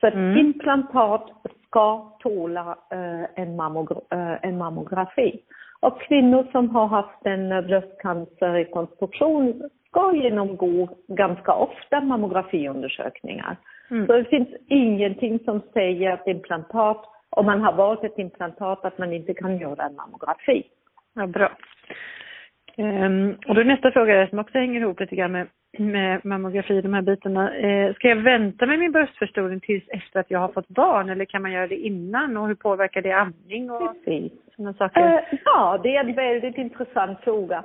Så 0.00 0.06
ett 0.06 0.14
mm. 0.14 0.38
implantat 0.38 1.30
ska 1.66 2.16
tåla 2.20 2.78
eh, 2.90 3.42
en, 3.42 3.56
mammogra 3.56 3.96
eh, 4.10 4.36
en 4.42 4.58
mammografi. 4.58 5.40
Och 5.80 6.02
kvinnor 6.02 6.46
som 6.52 6.70
har 6.70 6.86
haft 6.86 7.26
en 7.26 7.48
bröstcancerrekonstruktion 7.48 9.70
ska 9.88 10.14
genomgå 10.14 10.88
ganska 11.08 11.54
ofta 11.54 12.00
mammografiundersökningar. 12.00 13.56
Mm. 13.90 14.06
Så 14.06 14.12
det 14.12 14.24
finns 14.24 14.48
ingenting 14.68 15.38
som 15.44 15.62
säger 15.72 16.12
att 16.12 16.26
implantat, 16.26 17.04
om 17.30 17.46
man 17.46 17.60
har 17.60 17.72
valt 17.72 18.04
ett 18.04 18.18
implantat, 18.18 18.84
att 18.84 18.98
man 18.98 19.12
inte 19.12 19.34
kan 19.34 19.58
göra 19.58 19.84
en 19.84 19.94
mammografi. 19.94 20.62
Ja, 21.14 21.26
bra. 21.26 21.52
Um, 22.76 23.36
och 23.48 23.54
då 23.54 23.62
nästa 23.62 23.90
fråga 23.90 24.28
som 24.28 24.38
också 24.38 24.58
hänger 24.58 24.80
ihop 24.80 25.00
lite 25.00 25.16
grann 25.16 25.32
med, 25.32 25.46
med 25.78 26.24
mammografi, 26.24 26.80
de 26.80 26.94
här 26.94 27.02
bitarna. 27.02 27.50
Uh, 27.56 27.94
ska 27.94 28.08
jag 28.08 28.16
vänta 28.16 28.66
med 28.66 28.78
min 28.78 28.92
bröstförstoring 28.92 29.60
tills 29.60 29.84
efter 29.88 30.20
att 30.20 30.30
jag 30.30 30.38
har 30.38 30.48
fått 30.48 30.68
barn 30.68 31.10
eller 31.10 31.24
kan 31.24 31.42
man 31.42 31.52
göra 31.52 31.66
det 31.66 31.76
innan 31.76 32.36
och 32.36 32.48
hur 32.48 32.54
påverkar 32.54 33.02
det 33.02 33.12
amning 33.12 33.70
och 33.70 33.94
sådana 34.56 34.74
saker? 34.74 35.00
Uh, 35.00 35.38
ja, 35.44 35.80
det 35.82 35.96
är 35.96 36.04
en 36.04 36.14
väldigt 36.14 36.58
intressant 36.58 37.20
fråga. 37.20 37.64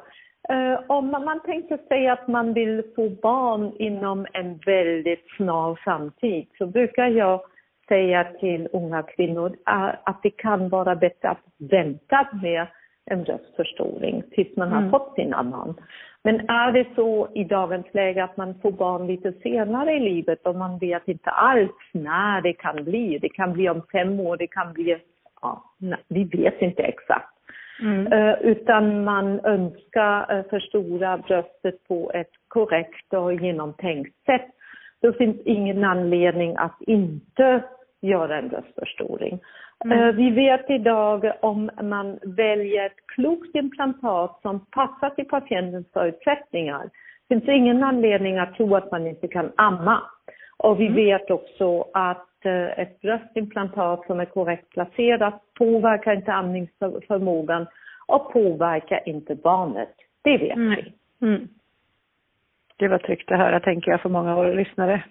Uh, 0.51 0.79
om 0.87 1.11
man 1.11 1.39
tänker 1.45 1.77
sig 1.77 2.07
att 2.07 2.27
man 2.27 2.53
vill 2.53 2.83
få 2.95 3.09
barn 3.09 3.71
inom 3.79 4.27
en 4.33 4.57
väldigt 4.57 5.25
snar 5.37 5.75
framtid 5.75 6.47
så 6.57 6.65
brukar 6.67 7.07
jag 7.07 7.41
säga 7.87 8.23
till 8.39 8.67
unga 8.73 9.03
kvinnor 9.03 9.55
att 10.03 10.19
det 10.23 10.29
kan 10.29 10.69
vara 10.69 10.95
bättre 10.95 11.29
att 11.29 11.43
vänta 11.57 12.27
med 12.43 12.67
en 13.05 13.23
bröstförstoring 13.23 14.23
tills 14.31 14.57
man 14.57 14.67
mm. 14.67 14.83
har 14.83 14.89
fått 14.89 15.15
sina 15.15 15.43
barn. 15.43 15.75
Men 16.23 16.49
är 16.49 16.71
det 16.71 16.87
så 16.95 17.27
i 17.35 17.43
dagens 17.43 17.85
läge 17.93 18.23
att 18.23 18.37
man 18.37 18.55
får 18.61 18.71
barn 18.71 19.07
lite 19.07 19.31
senare 19.31 19.93
i 19.93 19.99
livet 19.99 20.47
och 20.47 20.55
man 20.55 20.77
vet 20.77 21.07
inte 21.07 21.29
alls 21.29 21.71
när 21.91 22.41
det 22.41 22.53
kan 22.53 22.83
bli, 22.83 23.19
det 23.21 23.29
kan 23.29 23.53
bli 23.53 23.69
om 23.69 23.81
fem 23.91 24.19
år, 24.19 24.37
det 24.37 24.47
kan 24.47 24.73
bli, 24.73 24.97
ja, 25.41 25.63
vi 26.07 26.23
vet 26.23 26.61
inte 26.61 26.83
exakt. 26.83 27.29
Mm. 27.81 28.13
Uh, 28.13 28.35
utan 28.41 29.03
man 29.03 29.39
önskar 29.45 30.37
uh, 30.37 30.49
förstora 30.49 31.17
bröstet 31.17 31.87
på 31.87 32.11
ett 32.13 32.31
korrekt 32.47 33.13
och 33.13 33.33
genomtänkt 33.33 34.25
sätt. 34.25 34.49
Då 35.01 35.13
finns 35.13 35.37
ingen 35.45 35.83
anledning 35.83 36.55
att 36.57 36.81
inte 36.81 37.63
göra 38.01 38.37
en 38.37 38.49
bröstförstoring. 38.49 39.39
Mm. 39.85 39.99
Eh, 39.99 40.15
vi 40.15 40.29
vet 40.29 40.69
idag 40.69 41.31
om 41.41 41.69
man 41.81 42.19
väljer 42.23 42.85
ett 42.85 43.07
klokt 43.07 43.55
implantat 43.55 44.39
som 44.41 44.65
passar 44.65 45.09
till 45.09 45.25
patientens 45.25 45.87
förutsättningar 45.93 46.89
finns 47.33 47.45
det 47.45 47.55
ingen 47.55 47.83
anledning 47.83 48.37
att 48.37 48.55
tro 48.55 48.75
att 48.75 48.91
man 48.91 49.07
inte 49.07 49.27
kan 49.27 49.51
amma. 49.55 50.01
Och 50.57 50.79
vi 50.79 50.87
mm. 50.87 50.95
vet 50.95 51.31
också 51.31 51.85
att 51.93 52.45
eh, 52.45 52.79
ett 52.79 53.01
bröstimplantat 53.01 54.05
som 54.07 54.19
är 54.19 54.25
korrekt 54.25 54.69
placerat 54.69 55.41
påverkar 55.57 56.13
inte 56.13 56.33
amningsförmågan 56.33 57.67
och 58.07 58.33
påverkar 58.33 59.09
inte 59.09 59.35
barnet. 59.35 59.93
Det 60.21 60.37
vet 60.37 60.55
mm. 60.55 60.75
vi. 60.75 60.93
Mm. 61.27 61.47
Det 62.77 62.87
var 62.87 62.97
tryggt 62.97 63.31
att 63.31 63.37
höra, 63.37 63.59
tänker 63.59 63.91
jag, 63.91 64.01
för 64.01 64.09
många 64.09 64.31
av 64.31 64.37
våra 64.37 64.53
lyssnare. 64.53 65.03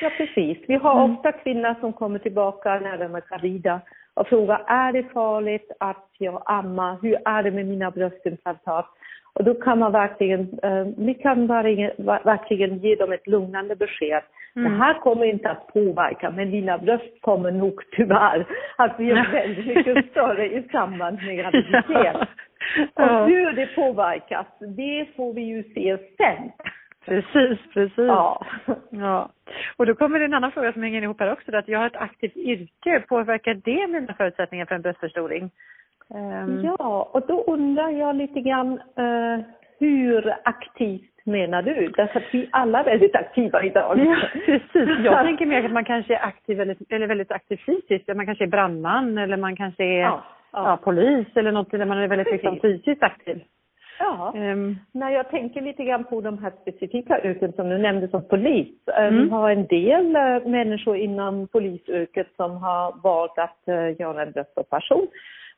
Ja, 0.00 0.10
precis. 0.16 0.58
Vi 0.68 0.74
har 0.74 1.04
mm. 1.04 1.16
ofta 1.16 1.32
kvinnor 1.32 1.74
som 1.80 1.92
kommer 1.92 2.18
tillbaka 2.18 2.80
när 2.80 2.98
de 2.98 3.14
är 3.14 3.22
gravida 3.28 3.80
och 4.14 4.28
frågar, 4.28 4.64
är 4.66 4.92
det 4.92 5.12
farligt 5.12 5.70
att 5.80 6.08
jag 6.18 6.42
ammar? 6.46 6.98
Hur 7.02 7.18
är 7.24 7.42
det 7.42 7.50
med 7.50 7.66
mina 7.66 7.90
bröstimplantat? 7.90 8.86
Och 9.34 9.44
då 9.44 9.54
kan 9.54 9.78
man 9.78 9.92
verkligen, 9.92 10.58
eh, 10.62 10.86
vi 10.96 11.14
kan 11.14 11.46
verkligen 11.46 12.78
ge 12.78 12.94
dem 12.94 13.12
ett 13.12 13.26
lugnande 13.26 13.76
besked. 13.76 14.22
Mm. 14.56 14.72
Det 14.72 14.78
här 14.78 14.94
kommer 14.94 15.24
inte 15.24 15.50
att 15.50 15.66
påverka, 15.66 16.30
men 16.30 16.50
dina 16.50 16.78
bröst 16.78 17.20
kommer 17.20 17.50
nog 17.50 17.80
tyvärr 17.96 18.46
att 18.76 18.96
bli 18.96 19.12
väldigt 19.12 19.66
mycket 19.66 20.10
större 20.10 20.46
i 20.46 20.68
samband 20.72 21.18
med 21.22 21.36
graviditet. 21.38 22.16
Och 22.94 23.26
hur 23.28 23.52
det 23.52 23.66
påverkas, 23.66 24.46
det 24.76 25.06
får 25.16 25.34
vi 25.34 25.42
ju 25.42 25.62
se 25.62 25.98
sen. 26.16 26.50
Precis, 27.04 27.58
precis. 27.74 27.94
Ja. 27.96 28.46
ja. 28.90 29.30
Och 29.76 29.86
då 29.86 29.94
kommer 29.94 30.18
det 30.18 30.24
en 30.24 30.34
annan 30.34 30.52
fråga 30.52 30.72
som 30.72 30.82
hänger 30.82 31.02
ihop 31.02 31.20
här 31.20 31.32
också, 31.32 31.56
att 31.56 31.68
jag 31.68 31.78
har 31.78 31.86
ett 31.86 31.96
aktivt 31.96 32.36
yrke. 32.36 33.04
Påverkar 33.08 33.54
det 33.54 33.86
mina 33.86 34.14
förutsättningar 34.14 34.66
för 34.66 34.74
en 34.74 34.82
bröstförstoring? 34.82 35.50
Um... 36.08 36.64
Ja, 36.64 37.10
och 37.12 37.26
då 37.26 37.42
undrar 37.42 37.90
jag 37.90 38.16
lite 38.16 38.40
grann 38.40 38.72
uh, 38.98 39.44
hur 39.78 40.34
aktivt 40.44 41.14
menar 41.24 41.62
du? 41.62 41.88
Därför 41.96 42.20
att 42.20 42.34
vi 42.34 42.48
alla 42.52 42.80
är 42.80 42.84
väldigt 42.84 43.16
aktiva 43.16 43.64
idag. 43.64 43.98
Ja, 43.98 44.16
precis. 44.32 44.98
Jag 45.04 45.24
tänker 45.24 45.46
mer 45.46 45.64
att 45.64 45.72
man 45.72 45.84
kanske 45.84 46.14
är 46.14 46.24
aktiv 46.26 46.56
väldigt, 46.56 46.92
eller 46.92 47.06
väldigt 47.06 47.32
aktiv 47.32 47.56
fysiskt. 47.66 48.16
Man 48.16 48.26
kanske 48.26 48.44
är 48.44 48.48
brandman 48.48 49.18
eller 49.18 49.36
man 49.36 49.56
kanske 49.56 49.84
är 49.84 50.00
ja, 50.00 50.24
ja. 50.52 50.70
ja 50.70 50.76
polis 50.76 51.26
eller 51.34 51.52
något 51.52 51.70
där 51.70 51.84
man 51.84 51.98
är 51.98 52.08
väldigt 52.08 52.32
liksom, 52.32 52.58
fysiskt 52.62 53.02
aktiv. 53.02 53.42
Ja, 53.98 54.32
um, 54.36 54.78
när 54.92 55.10
jag 55.10 55.30
tänker 55.30 55.60
lite 55.60 55.84
grann 55.84 56.04
på 56.04 56.20
de 56.20 56.38
här 56.38 56.52
specifika 56.62 57.20
yrken 57.24 57.52
som 57.52 57.68
du 57.68 57.78
nämnde 57.78 58.08
som 58.08 58.28
polis. 58.28 58.68
Eh, 58.86 59.06
mm. 59.06 59.24
Vi 59.24 59.30
har 59.30 59.50
en 59.50 59.66
del 59.66 60.06
uh, 60.06 60.48
människor 60.48 60.96
inom 60.96 61.48
polisyrket 61.48 62.26
som 62.36 62.56
har 62.56 63.02
valt 63.02 63.38
att 63.38 63.58
uh, 63.68 64.00
göra 64.00 64.22
en 64.22 64.32
dödsoperation. 64.32 65.06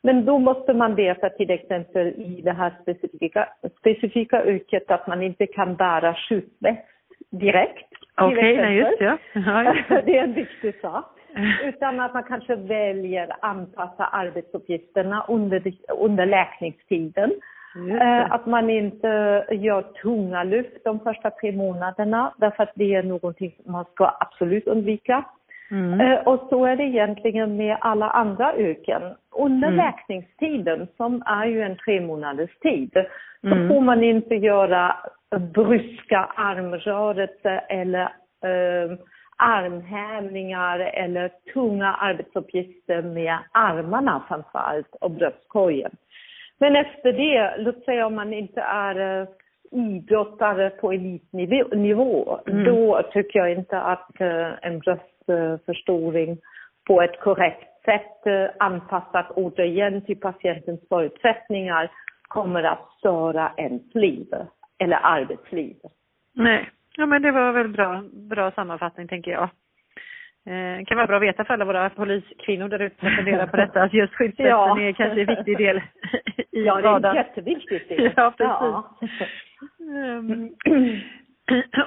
Men 0.02 0.24
då 0.24 0.38
måste 0.38 0.74
man 0.74 0.94
veta 0.94 1.28
till 1.28 1.50
exempel 1.50 2.06
i 2.06 2.40
det 2.44 2.52
här 2.52 2.72
specifika, 2.82 3.48
specifika 3.80 4.46
yrket 4.46 4.90
att 4.90 5.06
man 5.06 5.22
inte 5.22 5.46
kan 5.46 5.76
bära 5.76 6.14
skyddsväst 6.14 6.86
direkt. 7.30 7.92
Okej, 8.20 8.58
okay, 8.58 8.74
just 8.74 9.00
ja. 9.00 9.18
det 10.06 10.18
är 10.18 10.22
en 10.22 10.32
viktig 10.32 10.80
sak. 10.80 11.04
Utan 11.64 12.00
att 12.00 12.14
man 12.14 12.22
kanske 12.22 12.56
väljer 12.56 13.28
att 13.32 13.44
anpassa 13.44 14.04
arbetsuppgifterna 14.04 15.24
under, 15.28 15.72
under 15.98 16.26
läkningstiden. 16.26 17.30
Eh, 17.76 18.32
att 18.32 18.46
man 18.46 18.70
inte 18.70 19.44
gör 19.50 19.82
tunga 19.82 20.44
lyft 20.44 20.84
de 20.84 21.00
första 21.00 21.30
tre 21.30 21.52
månaderna 21.52 22.34
därför 22.36 22.62
att 22.62 22.72
det 22.74 22.94
är 22.94 23.02
någonting 23.02 23.54
man 23.66 23.84
ska 23.84 24.16
absolut 24.20 24.66
undvika. 24.66 25.24
Mm. 25.70 26.00
Eh, 26.00 26.18
och 26.18 26.46
så 26.50 26.64
är 26.64 26.76
det 26.76 26.82
egentligen 26.82 27.56
med 27.56 27.76
alla 27.80 28.10
andra 28.10 28.56
yrken. 28.56 29.02
Under 29.30 29.68
mm. 29.68 29.76
läkningstiden, 29.76 30.86
som 30.96 31.22
är 31.26 31.46
ju 31.46 31.62
en 31.62 31.76
tre 31.76 32.00
månaders 32.00 32.58
tid, 32.58 32.90
så 33.40 33.46
mm. 33.46 33.68
får 33.68 33.80
man 33.80 34.02
inte 34.02 34.34
göra 34.34 34.96
bryska 35.54 36.28
armrörelser 36.36 37.64
eller 37.68 38.02
eh, 38.44 38.98
armhävningar 39.36 40.78
eller 40.78 41.30
tunga 41.54 41.94
arbetsuppgifter 41.94 43.02
med 43.02 43.38
armarna 43.52 44.24
framförallt 44.28 44.94
och 45.00 45.10
bröstkorgen. 45.10 45.90
Men 46.58 46.76
efter 46.76 47.12
det, 47.12 47.56
låt 47.58 47.84
säga 47.84 48.06
om 48.06 48.14
man 48.14 48.32
inte 48.32 48.60
är 48.60 49.20
uh, 49.20 49.28
idrottare 49.70 50.70
på 50.70 50.92
elitnivå, 50.92 52.40
mm. 52.46 52.64
då 52.64 53.02
tycker 53.12 53.38
jag 53.38 53.52
inte 53.52 53.80
att 53.80 54.10
uh, 54.20 54.52
en 54.62 54.78
bröstförstoring 54.78 56.38
på 56.86 57.02
ett 57.02 57.20
korrekt 57.20 57.84
sätt 57.84 58.26
uh, 58.26 58.48
anpassat 58.58 59.30
återigen 59.30 60.04
till 60.04 60.20
patientens 60.20 60.80
förutsättningar 60.88 61.90
kommer 62.22 62.62
att 62.62 62.90
störa 62.98 63.52
ens 63.56 63.94
liv 63.94 64.26
eller 64.78 64.98
arbetsliv. 65.02 65.76
Nej, 66.34 66.70
ja 66.96 67.06
men 67.06 67.22
det 67.22 67.32
var 67.32 67.52
väl 67.52 67.68
bra, 67.68 68.02
bra 68.12 68.50
sammanfattning 68.50 69.08
tänker 69.08 69.30
jag. 69.30 69.48
Eh, 70.46 70.84
kan 70.84 70.96
vara 70.96 71.06
bra 71.06 71.16
att 71.16 71.22
veta 71.22 71.44
för 71.44 71.54
alla 71.54 71.64
våra 71.64 71.90
poliskvinnor 71.90 72.68
där 72.68 72.82
ute 72.82 73.00
som 73.00 73.10
funderar 73.16 73.46
på 73.46 73.56
detta, 73.56 73.82
att 73.82 73.92
just 73.92 74.14
skyddsvästen 74.14 74.46
ja. 74.46 74.80
är 74.80 74.92
kanske 74.92 75.20
en 75.20 75.26
viktig 75.26 75.58
del 75.58 75.76
i 75.76 76.64
Ja, 76.64 76.80
det 76.80 76.88
är 77.08 77.10
en 77.10 77.16
jätteviktig 77.16 77.88
del. 77.88 78.12
Ja, 78.16 78.34
precis. 78.36 78.38
Ja. 78.38 78.96
Um, 79.78 80.54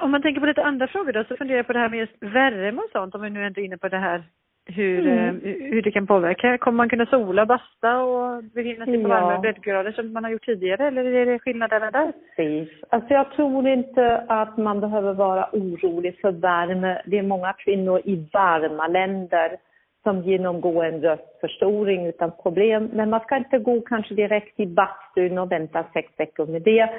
om 0.00 0.10
man 0.10 0.22
tänker 0.22 0.40
på 0.40 0.46
lite 0.46 0.64
andra 0.64 0.88
frågor 0.88 1.12
då, 1.12 1.24
så 1.24 1.36
funderar 1.36 1.56
jag 1.56 1.66
på 1.66 1.72
det 1.72 1.78
här 1.78 1.88
med 1.88 1.98
just 1.98 2.22
värme 2.22 2.82
och 2.82 2.90
sånt, 2.92 3.14
om 3.14 3.22
vi 3.22 3.30
nu 3.30 3.46
inte 3.46 3.60
är 3.60 3.64
inne 3.64 3.78
på 3.78 3.88
det 3.88 3.98
här 3.98 4.22
hur, 4.70 5.06
mm. 5.06 5.40
Eh, 5.44 5.70
hur 5.70 5.82
det 5.82 5.90
kan 5.90 6.06
påverka. 6.06 6.58
Kommer 6.58 6.76
man 6.76 6.88
kunna 6.88 7.06
sola, 7.06 7.46
basta 7.46 8.02
och 8.02 8.44
befinna 8.44 8.84
sig 8.84 8.94
på 8.94 9.08
ja. 9.08 9.08
varmare 9.08 9.38
breddgrader 9.38 9.92
som 9.92 10.12
man 10.12 10.24
har 10.24 10.30
gjort 10.30 10.46
tidigare 10.46 10.86
eller 10.86 11.04
är 11.04 11.26
det 11.26 11.38
skillnader 11.38 11.80
där? 11.80 12.12
Precis. 12.36 12.68
Alltså 12.88 13.14
jag 13.14 13.32
tror 13.32 13.68
inte 13.68 14.24
att 14.28 14.56
man 14.56 14.80
behöver 14.80 15.12
vara 15.12 15.48
orolig 15.52 16.20
för 16.20 16.32
värme. 16.32 17.02
Det 17.06 17.18
är 17.18 17.22
många 17.22 17.52
kvinnor 17.52 18.00
i 18.04 18.28
varma 18.32 18.88
länder 18.88 19.56
som 20.02 20.22
genomgår 20.22 20.84
en 20.84 21.00
röstförstoring 21.00 22.06
utan 22.06 22.32
problem. 22.42 22.90
Men 22.92 23.10
man 23.10 23.20
ska 23.20 23.36
inte 23.36 23.58
gå 23.58 23.80
kanske 23.80 24.14
direkt 24.14 24.60
i 24.60 24.66
bastun 24.66 25.38
och 25.38 25.52
vänta 25.52 25.84
sex 25.92 26.08
veckor 26.18 26.46
med 26.46 26.62
det. 26.62 26.90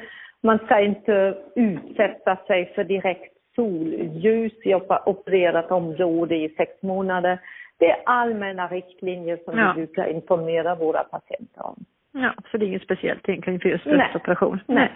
Man 0.43 0.57
ska 0.57 0.79
inte 0.79 1.37
utsätta 1.55 2.35
sig 2.47 2.73
för 2.75 2.83
direkt 2.83 3.40
solljus 3.61 4.53
i 4.63 4.73
opererat 5.05 5.71
område 5.71 6.35
i 6.35 6.49
sex 6.57 6.71
månader. 6.81 7.39
Det 7.79 7.91
är 7.91 7.97
allmänna 8.05 8.67
riktlinjer 8.67 9.39
som 9.45 9.57
ja. 9.57 9.73
vi 9.75 9.85
brukar 9.85 10.07
informera 10.07 10.75
våra 10.75 11.03
patienter 11.03 11.65
om. 11.65 11.85
Ja, 12.11 12.33
så 12.51 12.57
det 12.57 12.65
är 12.65 12.67
inget 12.67 12.83
speciellt 12.83 13.29
egentligen 13.29 13.59
för 13.59 13.69
just 13.69 13.83
bröstoperation? 13.83 14.59
Nej. 14.67 14.77
Nej. 14.77 14.91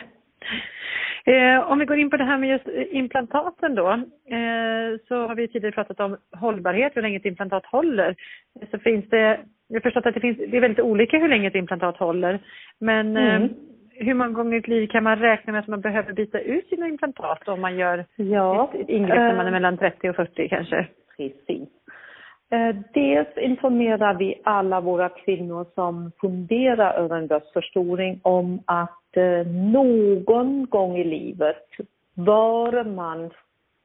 Eh, 1.28 1.72
om 1.72 1.80
vi 1.80 1.86
går 1.86 1.98
in 1.98 2.10
på 2.10 2.18
det 2.18 2.24
här 2.24 2.38
med 2.38 2.50
just 2.50 2.68
implantaten 2.92 3.76
då, 3.76 3.90
eh, 4.36 5.00
så 5.08 5.28
har 5.28 5.36
vi 5.36 5.48
tidigare 5.48 5.72
pratat 5.72 6.00
om 6.00 6.18
hållbarhet, 6.40 6.92
hur 6.96 7.02
länge 7.02 7.18
ett 7.18 7.26
implantat 7.26 7.66
håller. 7.66 8.16
Så 8.72 8.78
finns 8.80 9.10
det, 9.10 9.40
jag 9.68 9.76
har 9.76 9.82
förstått 9.82 10.06
att 10.06 10.14
det, 10.14 10.20
finns, 10.20 10.38
det 10.38 10.58
är 10.58 10.62
väldigt 10.62 10.86
olika 10.86 11.18
hur 11.18 11.28
länge 11.28 11.48
ett 11.48 11.56
implantat 11.56 11.98
håller, 11.98 12.40
men 12.80 13.18
eh, 13.18 13.36
mm 13.36 13.50
hur 13.98 14.14
många 14.14 14.32
gånger 14.32 14.56
i 14.56 14.60
ett 14.60 14.68
liv 14.68 14.88
kan 14.88 15.04
man 15.04 15.20
räkna 15.20 15.54
med 15.54 15.60
att 15.60 15.68
man 15.68 15.82
behöver 15.82 16.14
byta 16.14 16.40
ut 16.40 16.68
sina 16.70 16.88
implantat 16.88 17.48
om 17.48 17.62
man 17.62 17.78
gör 17.78 18.06
ja, 18.16 18.72
ett 18.74 18.90
ingrepp 18.90 19.18
när 19.18 19.36
man 19.36 19.46
är 19.46 19.52
eh, 19.52 19.52
mellan 19.52 19.78
30 19.78 20.10
och 20.10 20.16
40 20.16 20.50
kanske? 20.50 20.88
Precis. 21.18 21.70
Eh, 22.50 22.76
dels 22.94 23.38
informerar 23.38 24.14
vi 24.14 24.42
alla 24.44 24.82
våra 24.82 25.10
kvinnor 25.10 25.66
som 25.76 26.12
funderar 26.22 26.94
över 26.94 27.18
en 27.18 27.28
bröstförstoring 27.28 28.20
om 28.24 28.62
att 28.66 29.18
eh, 29.18 29.48
någon 29.48 30.66
gång 30.66 30.98
i 30.98 31.04
livet 31.04 31.68
bör 32.14 32.84
man 32.84 33.32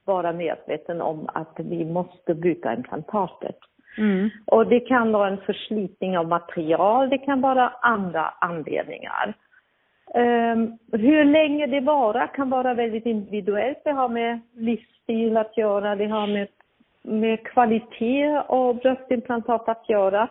vara 0.05 0.33
medveten 0.33 1.01
om 1.01 1.29
att 1.33 1.55
vi 1.57 1.85
måste 1.85 2.33
byta 2.33 2.73
implantatet. 2.73 3.57
Mm. 3.97 4.29
Och 4.45 4.67
det 4.67 4.79
kan 4.79 5.11
vara 5.11 5.29
en 5.29 5.37
förslitning 5.37 6.17
av 6.17 6.27
material, 6.27 7.09
det 7.09 7.17
kan 7.17 7.41
vara 7.41 7.69
andra 7.81 8.33
anledningar. 8.41 9.33
Um, 10.13 10.77
hur 10.91 11.25
länge 11.25 11.67
det 11.67 11.79
varar 11.79 12.27
kan 12.27 12.49
vara 12.49 12.73
väldigt 12.73 13.05
individuellt. 13.05 13.81
Det 13.83 13.91
har 13.91 14.09
med 14.09 14.39
livsstil 14.55 15.37
att 15.37 15.57
göra, 15.57 15.95
det 15.95 16.05
har 16.05 16.27
med, 16.27 16.47
med 17.03 17.43
kvalitet 17.43 18.41
av 18.47 18.75
bröstimplantat 18.75 19.69
att 19.69 19.89
göra. 19.89 20.29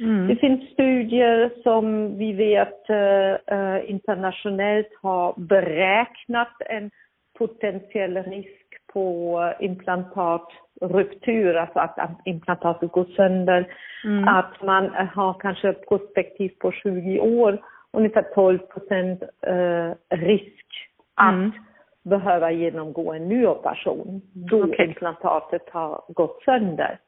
Mm. 0.00 0.28
Det 0.28 0.36
finns 0.36 0.70
studier 0.72 1.52
som 1.62 2.16
vi 2.18 2.32
vet 2.32 2.90
uh, 2.90 3.90
internationellt 3.90 4.88
har 5.02 5.34
beräknat 5.36 6.52
en 6.60 6.90
potentiell 7.38 8.16
risk 8.22 8.64
på 8.92 9.52
implantatruptur, 9.60 11.56
alltså 11.56 11.78
att 11.78 12.20
implantatet 12.24 12.92
går 12.92 13.04
sönder. 13.04 13.66
Mm. 14.04 14.28
Att 14.28 14.62
man 14.62 14.90
har 15.14 15.34
kanske 15.34 15.72
prospektiv 15.72 16.52
på 16.58 16.72
20 16.72 17.20
år 17.20 17.58
ungefär 17.94 18.22
12 18.22 18.58
procent 18.58 19.22
eh, 19.22 20.16
risk 20.16 20.66
att 21.14 21.34
mm. 21.34 21.52
behöva 22.02 22.50
genomgå 22.52 23.12
en 23.12 23.28
ny 23.28 23.46
operation 23.46 24.22
då 24.32 24.64
okay. 24.64 24.86
implantatet 24.86 25.70
har 25.70 26.02
gått 26.08 26.42
sönder. 26.44 26.98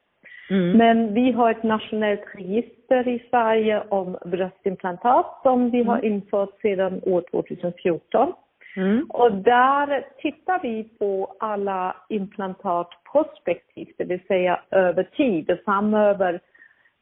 Mm. 0.49 0.77
Men 0.77 1.13
vi 1.13 1.31
har 1.31 1.51
ett 1.51 1.63
nationellt 1.63 2.25
register 2.35 3.07
i 3.07 3.27
Sverige 3.29 3.83
om 3.89 4.17
bröstimplantat 4.25 5.39
som 5.43 5.69
vi 5.71 5.83
har 5.83 5.97
mm. 5.97 6.13
infört 6.13 6.61
sedan 6.61 7.01
år 7.03 7.23
2014. 7.31 8.33
Mm. 8.77 9.05
Och 9.09 9.31
där 9.31 10.05
tittar 10.17 10.59
vi 10.61 10.83
på 10.99 11.35
alla 11.39 11.95
implantat 12.09 12.89
prospektivt, 13.11 13.95
det 13.97 14.03
vill 14.03 14.25
säga 14.27 14.59
över 14.71 15.03
tid, 15.03 15.57
framöver 15.65 16.39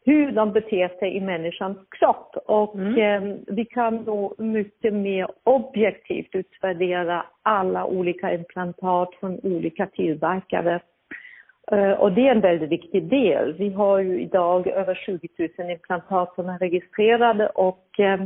hur 0.06 0.32
de 0.32 0.52
beter 0.52 1.00
sig 1.00 1.16
i 1.16 1.22
människans 1.22 1.78
kropp. 1.90 2.36
Och 2.46 2.76
mm. 2.76 2.98
eh, 2.98 3.38
vi 3.48 3.66
kan 3.66 4.04
då 4.04 4.36
mycket 4.38 4.94
mer 4.94 5.28
objektivt 5.44 6.36
utvärdera 6.36 7.26
alla 7.42 7.86
olika 7.86 8.34
implantat 8.34 9.10
från 9.20 9.40
olika 9.44 9.86
tillverkare. 9.86 10.80
Eh, 11.72 11.92
och 11.92 12.12
det 12.12 12.28
är 12.28 12.32
en 12.32 12.42
väldigt 12.42 12.70
viktig 12.70 13.10
del. 13.10 13.54
Vi 13.54 13.70
har 13.70 14.00
ju 14.00 14.22
idag 14.22 14.68
över 14.68 14.96
20 14.96 15.28
000 15.58 15.72
implantat 15.72 16.36
som 16.36 16.50
är 16.50 16.60
registrerade 16.60 17.48
och 17.48 18.00
eh, 18.00 18.26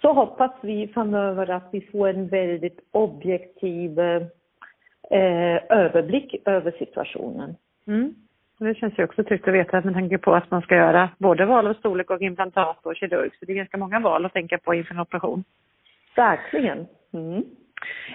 så 0.00 0.12
hoppas 0.12 0.52
vi 0.62 0.88
framöver 0.88 1.50
att 1.50 1.68
vi 1.72 1.80
får 1.80 2.08
en 2.08 2.28
väldigt 2.28 2.78
objektiv 2.90 4.00
eh, 4.00 4.22
överblick 5.68 6.42
över 6.44 6.70
situationen. 6.78 7.56
Mm. 7.86 8.14
Det 8.60 8.74
känns 8.74 8.98
ju 8.98 9.04
också 9.04 9.24
tryggt 9.24 9.48
att 9.48 9.54
veta 9.54 9.78
att 9.78 9.84
man 9.84 9.94
tänker 9.94 10.18
på 10.18 10.34
att 10.34 10.50
man 10.50 10.62
ska 10.62 10.74
göra 10.74 11.10
både 11.18 11.46
val 11.46 11.66
av 11.66 11.74
storlek 11.74 12.10
och 12.10 12.22
implantat 12.22 12.86
och 12.86 12.96
kirurg. 12.96 13.30
Så 13.38 13.44
det 13.44 13.52
är 13.52 13.56
ganska 13.56 13.76
många 13.76 14.00
val 14.00 14.26
att 14.26 14.32
tänka 14.32 14.58
på 14.58 14.74
inför 14.74 14.94
en 14.94 15.00
operation. 15.00 15.44
Verkligen. 16.16 16.86
Mm. 17.12 17.44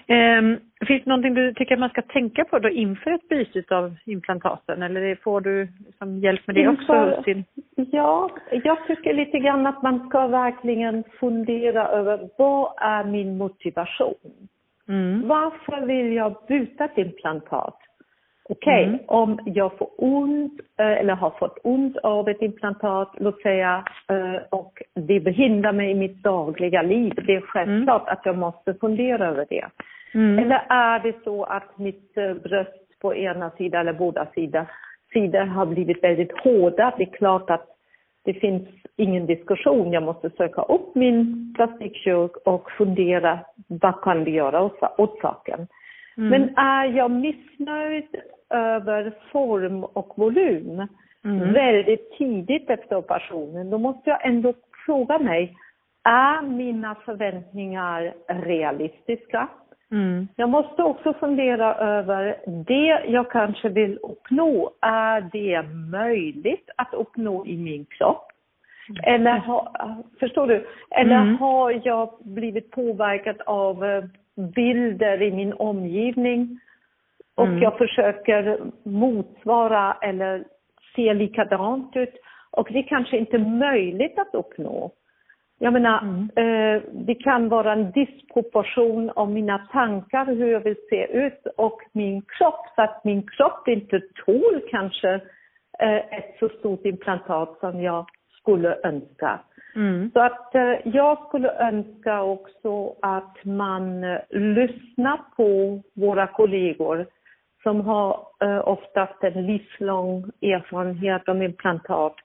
Um, 0.08 0.60
finns 0.88 1.04
det 1.04 1.10
någonting 1.10 1.34
du 1.34 1.54
tycker 1.54 1.74
att 1.74 1.80
man 1.80 1.90
ska 1.90 2.02
tänka 2.02 2.46
på 2.46 2.60
då 2.60 2.70
inför 2.70 3.12
ett 3.12 3.30
byte 3.30 3.76
av 3.76 3.96
implantaten 4.06 4.84
eller 4.84 5.16
får 5.16 5.42
du 5.42 5.68
liksom 5.86 6.20
hjälp 6.20 6.48
med 6.48 6.56
det 6.56 6.62
inför, 6.62 7.12
också? 7.12 7.24
Sin... 7.24 7.44
Ja, 7.76 8.30
jag 8.52 8.88
tycker 8.88 9.14
lite 9.14 9.40
grann 9.40 9.68
att 9.68 9.82
man 9.82 10.10
ska 10.10 10.28
verkligen 10.28 11.04
fundera 11.20 11.88
över 11.88 12.30
vad 12.38 12.74
är 12.78 13.04
min 13.04 13.38
motivation? 13.38 14.48
Mm. 14.88 15.28
Varför 15.28 15.86
vill 15.86 16.14
jag 16.14 16.36
byta 16.48 16.86
ett 16.86 16.98
implantat? 16.98 17.80
Okej, 18.50 18.84
okay, 18.84 18.84
mm. 18.84 19.00
om 19.08 19.40
jag 19.46 19.78
får 19.78 19.90
ont 19.98 20.62
eh, 20.80 20.92
eller 20.92 21.16
har 21.16 21.30
fått 21.30 21.58
ont 21.64 21.98
av 21.98 22.30
ett 22.30 22.42
implantat, 22.42 23.12
låt 23.18 23.42
säga, 23.42 23.84
eh, 24.10 24.44
och 24.50 24.82
det 24.94 25.20
behindrar 25.20 25.74
mig 25.74 25.92
i 25.92 25.96
mitt 25.96 26.24
dagliga 26.24 26.82
liv, 26.82 27.14
det 27.28 27.36
är 27.36 27.42
självklart 27.42 28.02
mm. 28.02 28.14
att 28.14 28.26
jag 28.26 28.38
måste 28.38 28.74
fundera 28.74 29.28
över 29.28 29.46
det. 29.50 29.66
Mm. 30.14 30.40
Eller 30.40 30.62
är 30.70 31.00
det 31.00 31.16
så 31.24 31.44
att 31.44 31.78
mitt 31.78 32.18
eh, 32.18 32.34
bröst 32.34 33.00
på 33.02 33.16
ena 33.16 33.50
sidan 33.50 33.82
eller 33.82 34.00
båda 34.00 34.28
sidor, 34.36 34.66
sidor 35.14 35.46
har 35.46 35.66
blivit 35.66 36.04
väldigt 36.04 36.40
hårda? 36.40 36.94
Det 36.98 37.04
är 37.04 37.18
klart 37.18 37.50
att 37.50 37.68
det 38.26 38.34
finns 38.34 38.68
ingen 38.98 39.26
diskussion. 39.26 39.92
Jag 39.92 40.04
måste 40.04 40.30
söka 40.30 40.62
upp 40.62 40.96
min 40.96 41.54
plastikkirurg 41.56 42.32
och 42.46 42.72
fundera 42.72 43.40
vad 43.68 44.02
kan 44.02 44.24
vi 44.24 44.32
göra 44.32 44.62
åt 44.98 45.20
saken. 45.22 45.68
Mm. 46.18 46.30
Men 46.30 46.58
är 46.58 46.86
jag 46.86 47.12
missnöjd 47.12 48.16
över 48.50 49.14
form 49.32 49.84
och 49.84 50.14
volym 50.16 50.88
mm. 51.26 51.54
väldigt 51.54 52.18
tidigt 52.18 52.70
efter 52.70 52.96
operationen, 52.96 53.70
då 53.70 53.78
måste 53.78 54.10
jag 54.10 54.26
ändå 54.26 54.54
fråga 54.86 55.20
mig, 55.20 55.58
är 56.04 56.42
mina 56.42 56.96
förväntningar 56.96 58.14
realistiska? 58.28 59.48
Mm. 59.92 60.28
Jag 60.36 60.50
måste 60.50 60.84
också 60.84 61.14
fundera 61.14 61.76
över 61.76 62.38
det 62.68 63.04
jag 63.08 63.32
kanske 63.32 63.70
vill 63.70 64.00
uppnå, 64.04 64.72
är 64.82 65.30
det 65.32 65.64
möjligt 65.92 66.70
att 66.76 66.94
uppnå 66.94 67.46
i 67.46 67.58
min 67.58 67.86
kropp? 67.86 68.32
Eller 69.04 69.38
ha, 69.38 69.74
förstår 70.20 70.48
du? 70.48 70.68
Eller 70.92 71.22
mm. 71.22 71.38
har 71.38 71.82
jag 71.84 72.10
blivit 72.20 72.72
påverkad 72.72 73.42
av 73.46 73.86
eh, 73.86 74.04
bilder 74.36 75.22
i 75.22 75.32
min 75.32 75.54
omgivning 75.54 76.60
och 77.36 77.48
mm. 77.48 77.62
jag 77.62 77.78
försöker 77.78 78.60
motsvara 78.84 79.98
eller 80.02 80.44
se 80.96 81.14
likadant 81.14 81.96
ut 81.96 82.16
och 82.52 82.68
det 82.72 82.80
är 82.80 82.88
kanske 82.88 83.18
inte 83.18 83.38
möjligt 83.38 84.20
att 84.20 84.36
uppnå. 84.36 84.92
Jag 85.60 85.74
menar, 85.74 86.02
mm. 86.02 86.30
eh, 86.36 86.82
det 86.92 87.16
kan 87.16 87.50
vara 87.50 87.74
en 87.74 87.92
disproportion 87.92 89.10
av 89.10 89.32
mina 89.32 89.58
tankar, 89.58 90.26
hur 90.26 90.52
jag 90.52 90.60
vill 90.60 90.76
se 90.90 91.06
ut 91.06 91.48
och 91.58 91.82
min 91.92 92.22
kropp, 92.22 92.66
så 92.76 92.82
att 92.82 93.04
min 93.04 93.28
kropp 93.28 93.68
inte 93.68 94.02
tål 94.26 94.62
kanske 94.70 95.14
eh, 95.80 95.96
ett 95.96 96.36
så 96.40 96.50
stort 96.50 96.86
implantat 96.86 97.58
som 97.60 97.82
jag 97.82 98.06
skulle 98.40 98.78
önska. 98.84 99.40
Mm. 99.76 100.12
Så 100.14 100.20
att 100.20 100.56
eh, 100.56 100.76
jag 100.84 101.28
skulle 101.28 101.52
önska 101.52 102.22
också 102.22 102.96
att 103.02 103.46
man 103.46 104.04
eh, 104.04 104.20
lyssnar 104.30 105.20
på 105.38 105.82
våra 105.94 106.28
kollegor 106.28 107.06
som 107.64 107.82
har 107.82 108.28
eh, 108.44 108.68
oftast 108.68 109.24
en 109.24 109.46
livslång 109.46 110.32
erfarenhet 110.42 111.30
av 111.30 111.44
implantat 111.44 112.16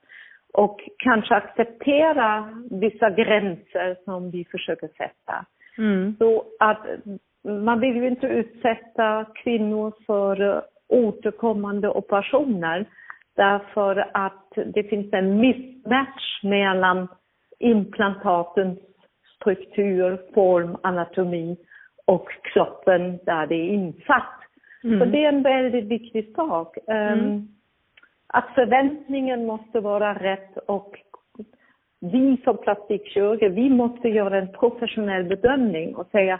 och 0.53 0.79
kanske 0.97 1.35
acceptera 1.35 2.49
vissa 2.71 3.09
gränser 3.09 3.97
som 4.05 4.31
vi 4.31 4.45
försöker 4.45 4.87
sätta. 4.87 5.45
Mm. 5.77 6.15
Så 6.19 6.43
att 6.59 6.85
man 7.43 7.79
vill 7.79 7.95
ju 7.95 8.07
inte 8.07 8.27
utsätta 8.27 9.25
kvinnor 9.43 9.93
för 10.07 10.63
återkommande 10.87 11.89
operationer 11.89 12.85
därför 13.35 14.09
att 14.13 14.49
det 14.73 14.83
finns 14.83 15.13
en 15.13 15.39
mismatch 15.39 16.43
mellan 16.43 17.07
implantatens 17.61 18.79
struktur, 19.35 20.21
form, 20.33 20.77
anatomi 20.83 21.57
och 22.05 22.27
kroppen 22.53 23.19
där 23.25 23.47
det 23.47 23.55
är 23.55 23.67
insatt. 23.67 24.39
Mm. 24.83 24.99
Så 24.99 25.05
det 25.05 25.25
är 25.25 25.29
en 25.29 25.43
väldigt 25.43 25.85
viktig 25.85 26.33
sak. 26.35 26.77
Mm. 26.87 27.19
Um, 27.19 27.47
att 28.27 28.47
förväntningen 28.55 29.45
måste 29.45 29.79
vara 29.79 30.13
rätt 30.13 30.57
och 30.57 30.99
vi 31.99 32.37
som 32.43 32.57
plastikkirurger, 32.57 33.49
vi 33.49 33.69
måste 33.69 34.09
göra 34.09 34.37
en 34.37 34.51
professionell 34.51 35.23
bedömning 35.23 35.95
och 35.95 36.07
säga 36.11 36.39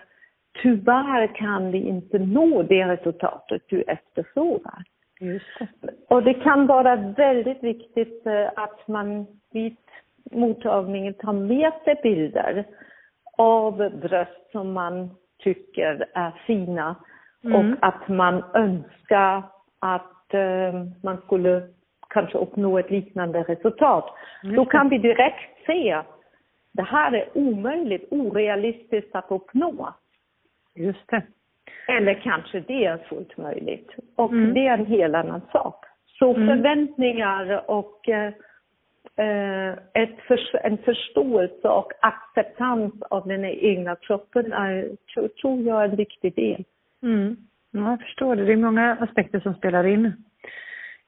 tyvärr 0.62 1.36
kan 1.36 1.72
vi 1.72 1.78
inte 1.78 2.20
nå 2.20 2.64
det 2.64 2.88
resultatet 2.88 3.62
du 3.68 3.82
efterfrågar. 3.82 4.84
Just 5.20 5.46
det. 5.80 5.92
Och 6.08 6.24
det 6.24 6.34
kan 6.34 6.68
vara 6.68 6.96
väldigt 6.96 7.64
viktigt 7.64 8.26
eh, 8.26 8.50
att 8.56 8.88
man 8.88 9.26
vid 9.52 9.78
mottagningen 10.32 11.14
tar 11.14 11.34
med 11.34 11.72
sig 11.84 12.00
bilder 12.04 12.66
av 13.38 13.78
bröst 13.78 14.52
som 14.52 14.74
man 14.74 15.10
tycker 15.44 16.06
är 16.14 16.32
fina 16.48 16.96
mm. 17.44 17.56
och 17.56 17.78
att 17.88 18.08
man 18.08 18.44
önskar 18.54 19.44
att 19.80 20.34
uh, 20.34 20.84
man 21.04 21.18
skulle 21.26 21.68
kanske 22.10 22.38
uppnå 22.38 22.80
ett 22.80 22.92
liknande 22.92 23.44
resultat. 23.44 24.06
Mm. 24.44 24.56
Då 24.56 24.66
kan 24.66 24.90
vi 24.90 24.98
direkt 24.98 25.66
se 25.66 26.02
det 26.74 26.84
här 26.84 27.12
är 27.12 27.38
omöjligt, 27.38 28.08
orealistiskt 28.12 29.16
att 29.16 29.26
uppnå. 29.32 29.94
Just 30.76 31.08
det. 31.08 31.22
Eller 31.88 32.14
kanske 32.14 32.60
det 32.60 32.86
är 32.86 32.98
fullt 32.98 33.38
möjligt. 33.38 33.90
Och 34.16 34.32
mm. 34.32 34.54
det 34.54 34.68
är 34.68 34.78
en 34.78 34.86
helt 34.86 35.16
annan 35.16 35.42
sak. 35.52 35.86
Så 36.20 36.34
mm. 36.34 36.48
förväntningar 36.48 37.72
och 37.72 38.10
eh, 38.10 38.28
eh, 38.28 38.34
ett 39.94 40.22
för, 40.28 40.40
en 40.64 40.78
förståelse 40.78 41.68
och 41.68 41.92
acceptans 42.02 42.94
av 43.10 43.28
den 43.28 43.46
egna 43.46 43.96
kroppen 43.96 44.54
är, 44.54 44.90
tror 45.42 45.62
jag, 45.62 45.84
är 45.84 45.90
en 45.90 45.96
viktig 45.96 46.36
del. 46.36 46.64
Mm. 47.04 47.38
Ja, 47.72 47.90
jag 47.90 48.02
förstår 48.02 48.36
det. 48.36 48.46
Det 48.46 48.54
är 48.54 48.58
många 48.58 48.98
aspekter 49.00 49.40
som 49.40 49.54
spelar 49.54 49.84
in. 49.88 50.06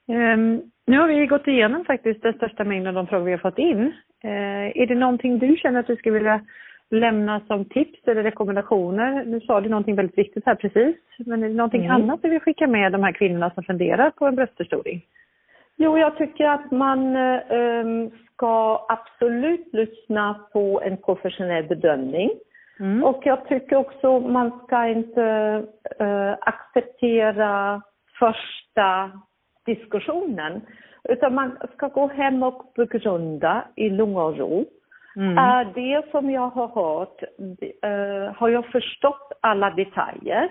Um, 0.08 0.72
nu 0.86 1.00
har 1.00 1.08
vi 1.08 1.26
gått 1.26 1.48
igenom 1.48 1.86
faktiskt 1.86 2.22
den 2.22 2.34
största 2.34 2.64
mängden 2.64 2.88
av 2.88 3.04
de 3.04 3.08
frågor 3.08 3.26
vi 3.26 3.32
har 3.32 3.38
fått 3.38 3.58
in. 3.58 3.80
Uh, 4.26 4.78
är 4.82 4.88
det 4.88 4.96
någonting 4.96 5.40
du 5.40 5.56
känner 5.58 5.80
att 5.80 5.88
du 5.88 5.96
skulle 5.96 6.14
vilja 6.14 6.42
lämna 6.90 7.42
som 7.48 7.66
tips 7.66 8.08
eller 8.08 8.24
rekommendationer? 8.24 9.26
Nu 9.26 9.42
sa 9.42 9.62
du 9.62 9.70
någonting 9.70 9.96
väldigt 9.96 10.18
viktigt 10.18 10.46
här 10.46 10.56
precis, 10.56 10.96
men 11.18 11.44
är 11.44 11.48
det 11.48 11.56
någonting 11.56 11.86
mm. 11.86 11.96
annat 11.96 12.22
du 12.22 12.30
vill 12.30 12.40
skicka 12.40 12.68
med 12.68 12.92
de 12.92 13.04
här 13.04 13.12
kvinnorna 13.12 13.50
som 13.50 13.64
funderar 13.64 14.10
på 14.10 14.26
en 14.26 14.36
bröstförstoring? 14.36 15.02
Jo, 15.78 15.98
jag 15.98 16.18
tycker 16.18 16.46
att 16.46 16.72
man 16.72 17.16
um, 17.16 18.12
ska 18.34 18.86
absolut 18.90 19.74
lyssna 19.74 20.40
på 20.54 20.82
en 20.82 20.98
professionell 20.98 21.64
bedömning. 21.64 22.30
Mm. 22.80 23.04
Och 23.04 23.22
jag 23.26 23.48
tycker 23.48 23.76
också 23.76 24.20
man 24.20 24.60
ska 24.66 24.88
inte 24.88 25.22
uh, 26.02 26.36
acceptera 26.40 27.82
första 28.20 29.12
diskussionen. 29.66 30.62
Utan 31.10 31.34
man 31.34 31.58
ska 31.74 31.88
gå 31.88 32.08
hem 32.08 32.44
och 32.44 32.74
begrunda 32.76 33.64
i 33.76 33.90
lugn 33.90 34.16
och 34.16 34.38
ro. 34.38 34.66
Mm. 35.16 35.38
Är 35.38 35.66
det 35.66 36.12
som 36.12 36.32
jag 36.32 36.50
har 36.50 36.68
hört, 36.68 37.24
uh, 37.86 38.36
har 38.36 38.50
jag 38.50 38.66
förstått 38.66 39.32
alla 39.42 39.70
detaljer? 39.70 40.50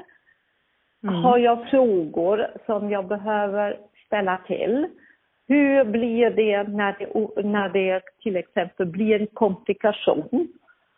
Mm. 1.02 1.14
Har 1.14 1.38
jag 1.38 1.70
frågor 1.70 2.46
som 2.66 2.90
jag 2.90 3.06
behöver 3.06 3.76
ställa 4.06 4.38
till? 4.46 4.88
Hur 5.48 5.84
blir 5.84 6.30
det 6.30 6.62
när 6.68 6.96
det, 6.98 7.42
när 7.48 7.68
det 7.68 8.02
till 8.22 8.36
exempel 8.36 8.86
blir 8.86 9.20
en 9.20 9.26
komplikation? 9.26 10.48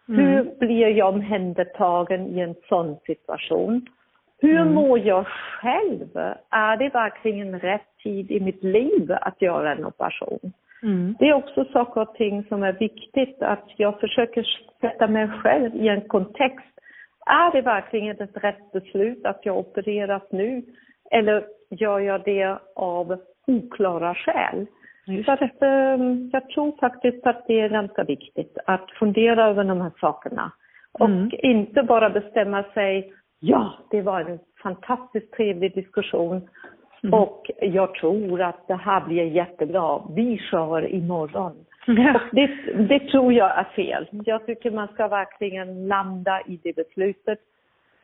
Mm. 0.09 0.21
Hur 0.21 0.59
blir 0.59 0.89
jag 0.89 1.15
omhändertagen 1.15 2.27
i 2.27 2.41
en 2.41 2.55
sån 2.69 2.97
situation? 3.07 3.87
Hur 4.41 4.61
mm. 4.61 4.75
mår 4.75 4.99
jag 4.99 5.27
själv? 5.27 6.17
Är 6.51 6.77
det 6.77 6.89
verkligen 6.89 7.61
rätt 7.61 7.97
tid 8.03 8.31
i 8.31 8.41
mitt 8.41 8.63
liv 8.63 9.13
att 9.21 9.43
göra 9.43 9.73
en 9.73 9.85
operation? 9.85 10.53
Mm. 10.83 11.17
Det 11.19 11.29
är 11.29 11.35
också 11.35 11.65
saker 11.65 12.01
och 12.01 12.15
ting 12.15 12.45
som 12.49 12.63
är 12.63 12.73
viktigt 12.73 13.43
att 13.43 13.65
jag 13.77 14.01
försöker 14.01 14.47
sätta 14.81 15.07
mig 15.07 15.29
själv 15.29 15.77
i 15.77 15.89
en 15.89 16.01
kontext. 16.01 16.75
Är 17.27 17.53
det 17.53 17.63
verkligen 17.63 18.21
ett 18.21 18.45
rätt 18.45 18.73
beslut 18.73 19.27
att 19.27 19.41
jag 19.43 19.59
opereras 19.59 20.23
nu? 20.31 20.63
Eller 21.11 21.45
gör 21.71 22.01
jag 22.01 22.25
det 22.25 22.59
av 22.75 23.21
oklara 23.47 24.15
skäl? 24.15 24.67
Så 25.25 25.33
att, 25.33 25.43
eh, 25.43 25.97
jag 26.33 26.49
tror 26.49 26.73
faktiskt 26.81 27.27
att 27.27 27.45
det 27.47 27.61
är 27.61 27.69
ganska 27.69 28.05
viktigt 28.05 28.59
att 28.67 28.91
fundera 28.91 29.47
över 29.47 29.65
de 29.65 29.81
här 29.81 29.93
sakerna. 30.01 30.53
Och 30.93 31.09
mm. 31.09 31.31
inte 31.33 31.83
bara 31.83 32.11
bestämma 32.11 32.63
sig 32.63 33.13
Ja, 33.47 33.73
det 33.91 34.03
var 34.03 34.21
en 34.21 34.39
fantastiskt 34.63 35.33
trevlig 35.33 35.75
diskussion. 35.75 36.49
Mm. 37.03 37.15
Och 37.15 37.51
jag 37.61 37.95
tror 37.95 38.43
att 38.43 38.69
det 38.69 38.75
här 38.75 39.01
blir 39.01 39.25
jättebra. 39.25 40.03
Vi 40.17 40.39
kör 40.51 40.95
imorgon. 40.95 41.53
Ja. 41.87 42.21
Det, 42.33 42.47
det 42.89 43.01
tror 43.01 43.33
jag 43.33 43.59
är 43.59 43.65
fel. 43.65 44.09
Jag 44.11 44.47
tycker 44.47 44.71
man 44.71 44.89
ska 44.89 45.09
verkligen 45.09 45.89
landa 45.89 46.41
i 46.47 46.61
det 46.63 46.77
beslutet. 46.77 47.39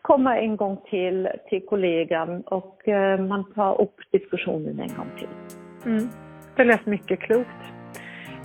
Komma 0.03 0.39
en 0.39 0.57
gång 0.57 0.81
till 0.91 1.29
till 1.49 1.67
kollegan 1.67 2.41
och 2.41 2.89
eh, 2.89 3.21
man 3.21 3.53
tar 3.53 3.81
upp 3.81 3.97
diskussionen 4.13 4.81
en 4.81 4.97
gång 4.97 5.11
till. 5.19 5.29
Mm. 5.87 6.09
Det 6.57 6.65
lät 6.65 6.87
mycket 6.87 7.21
klokt. 7.21 7.61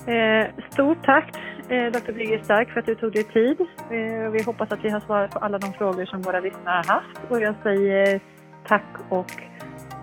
Eh, 0.07 0.47
stort 0.71 1.03
tack 1.03 1.37
eh, 1.69 1.91
Dr. 1.91 2.11
Birger 2.11 2.43
Stark 2.43 2.69
för 2.69 2.79
att 2.79 2.85
du 2.85 2.95
tog 2.95 3.13
dig 3.13 3.23
tid. 3.23 3.61
Eh, 3.61 4.31
vi 4.31 4.43
hoppas 4.43 4.71
att 4.71 4.85
vi 4.85 4.89
har 4.89 4.99
svarat 4.99 5.31
på 5.31 5.39
alla 5.39 5.57
de 5.57 5.73
frågor 5.73 6.05
som 6.05 6.21
våra 6.21 6.39
lyssnare 6.39 6.83
har 6.85 6.93
haft. 6.93 7.31
Och 7.31 7.41
jag 7.41 7.55
säger 7.63 8.19
tack 8.67 8.95
och 9.09 9.31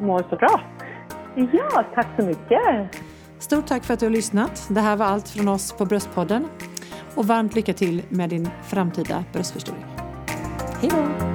må 0.01 0.19
så 0.19 0.37
bra. 0.37 0.61
Ja, 1.35 1.85
tack 1.95 2.07
så 2.17 2.27
mycket. 2.27 2.61
Stort 3.39 3.67
tack 3.67 3.85
för 3.85 3.95
att 3.95 4.01
du 4.01 4.07
har 4.07 4.11
lyssnat. 4.11 4.69
Det 4.71 4.81
här 4.81 4.97
var 4.97 5.07
allt 5.07 5.29
från 5.29 5.49
oss 5.49 5.73
på 5.73 5.85
Bröstpodden. 5.85 6.49
Och 7.15 7.27
varmt 7.27 7.55
lycka 7.55 7.73
till 7.73 8.03
med 8.09 8.31
din 8.31 8.49
framtida 8.63 9.25
bröstförstoring. 9.33 9.85
Hej 10.81 10.91
då! 10.91 11.32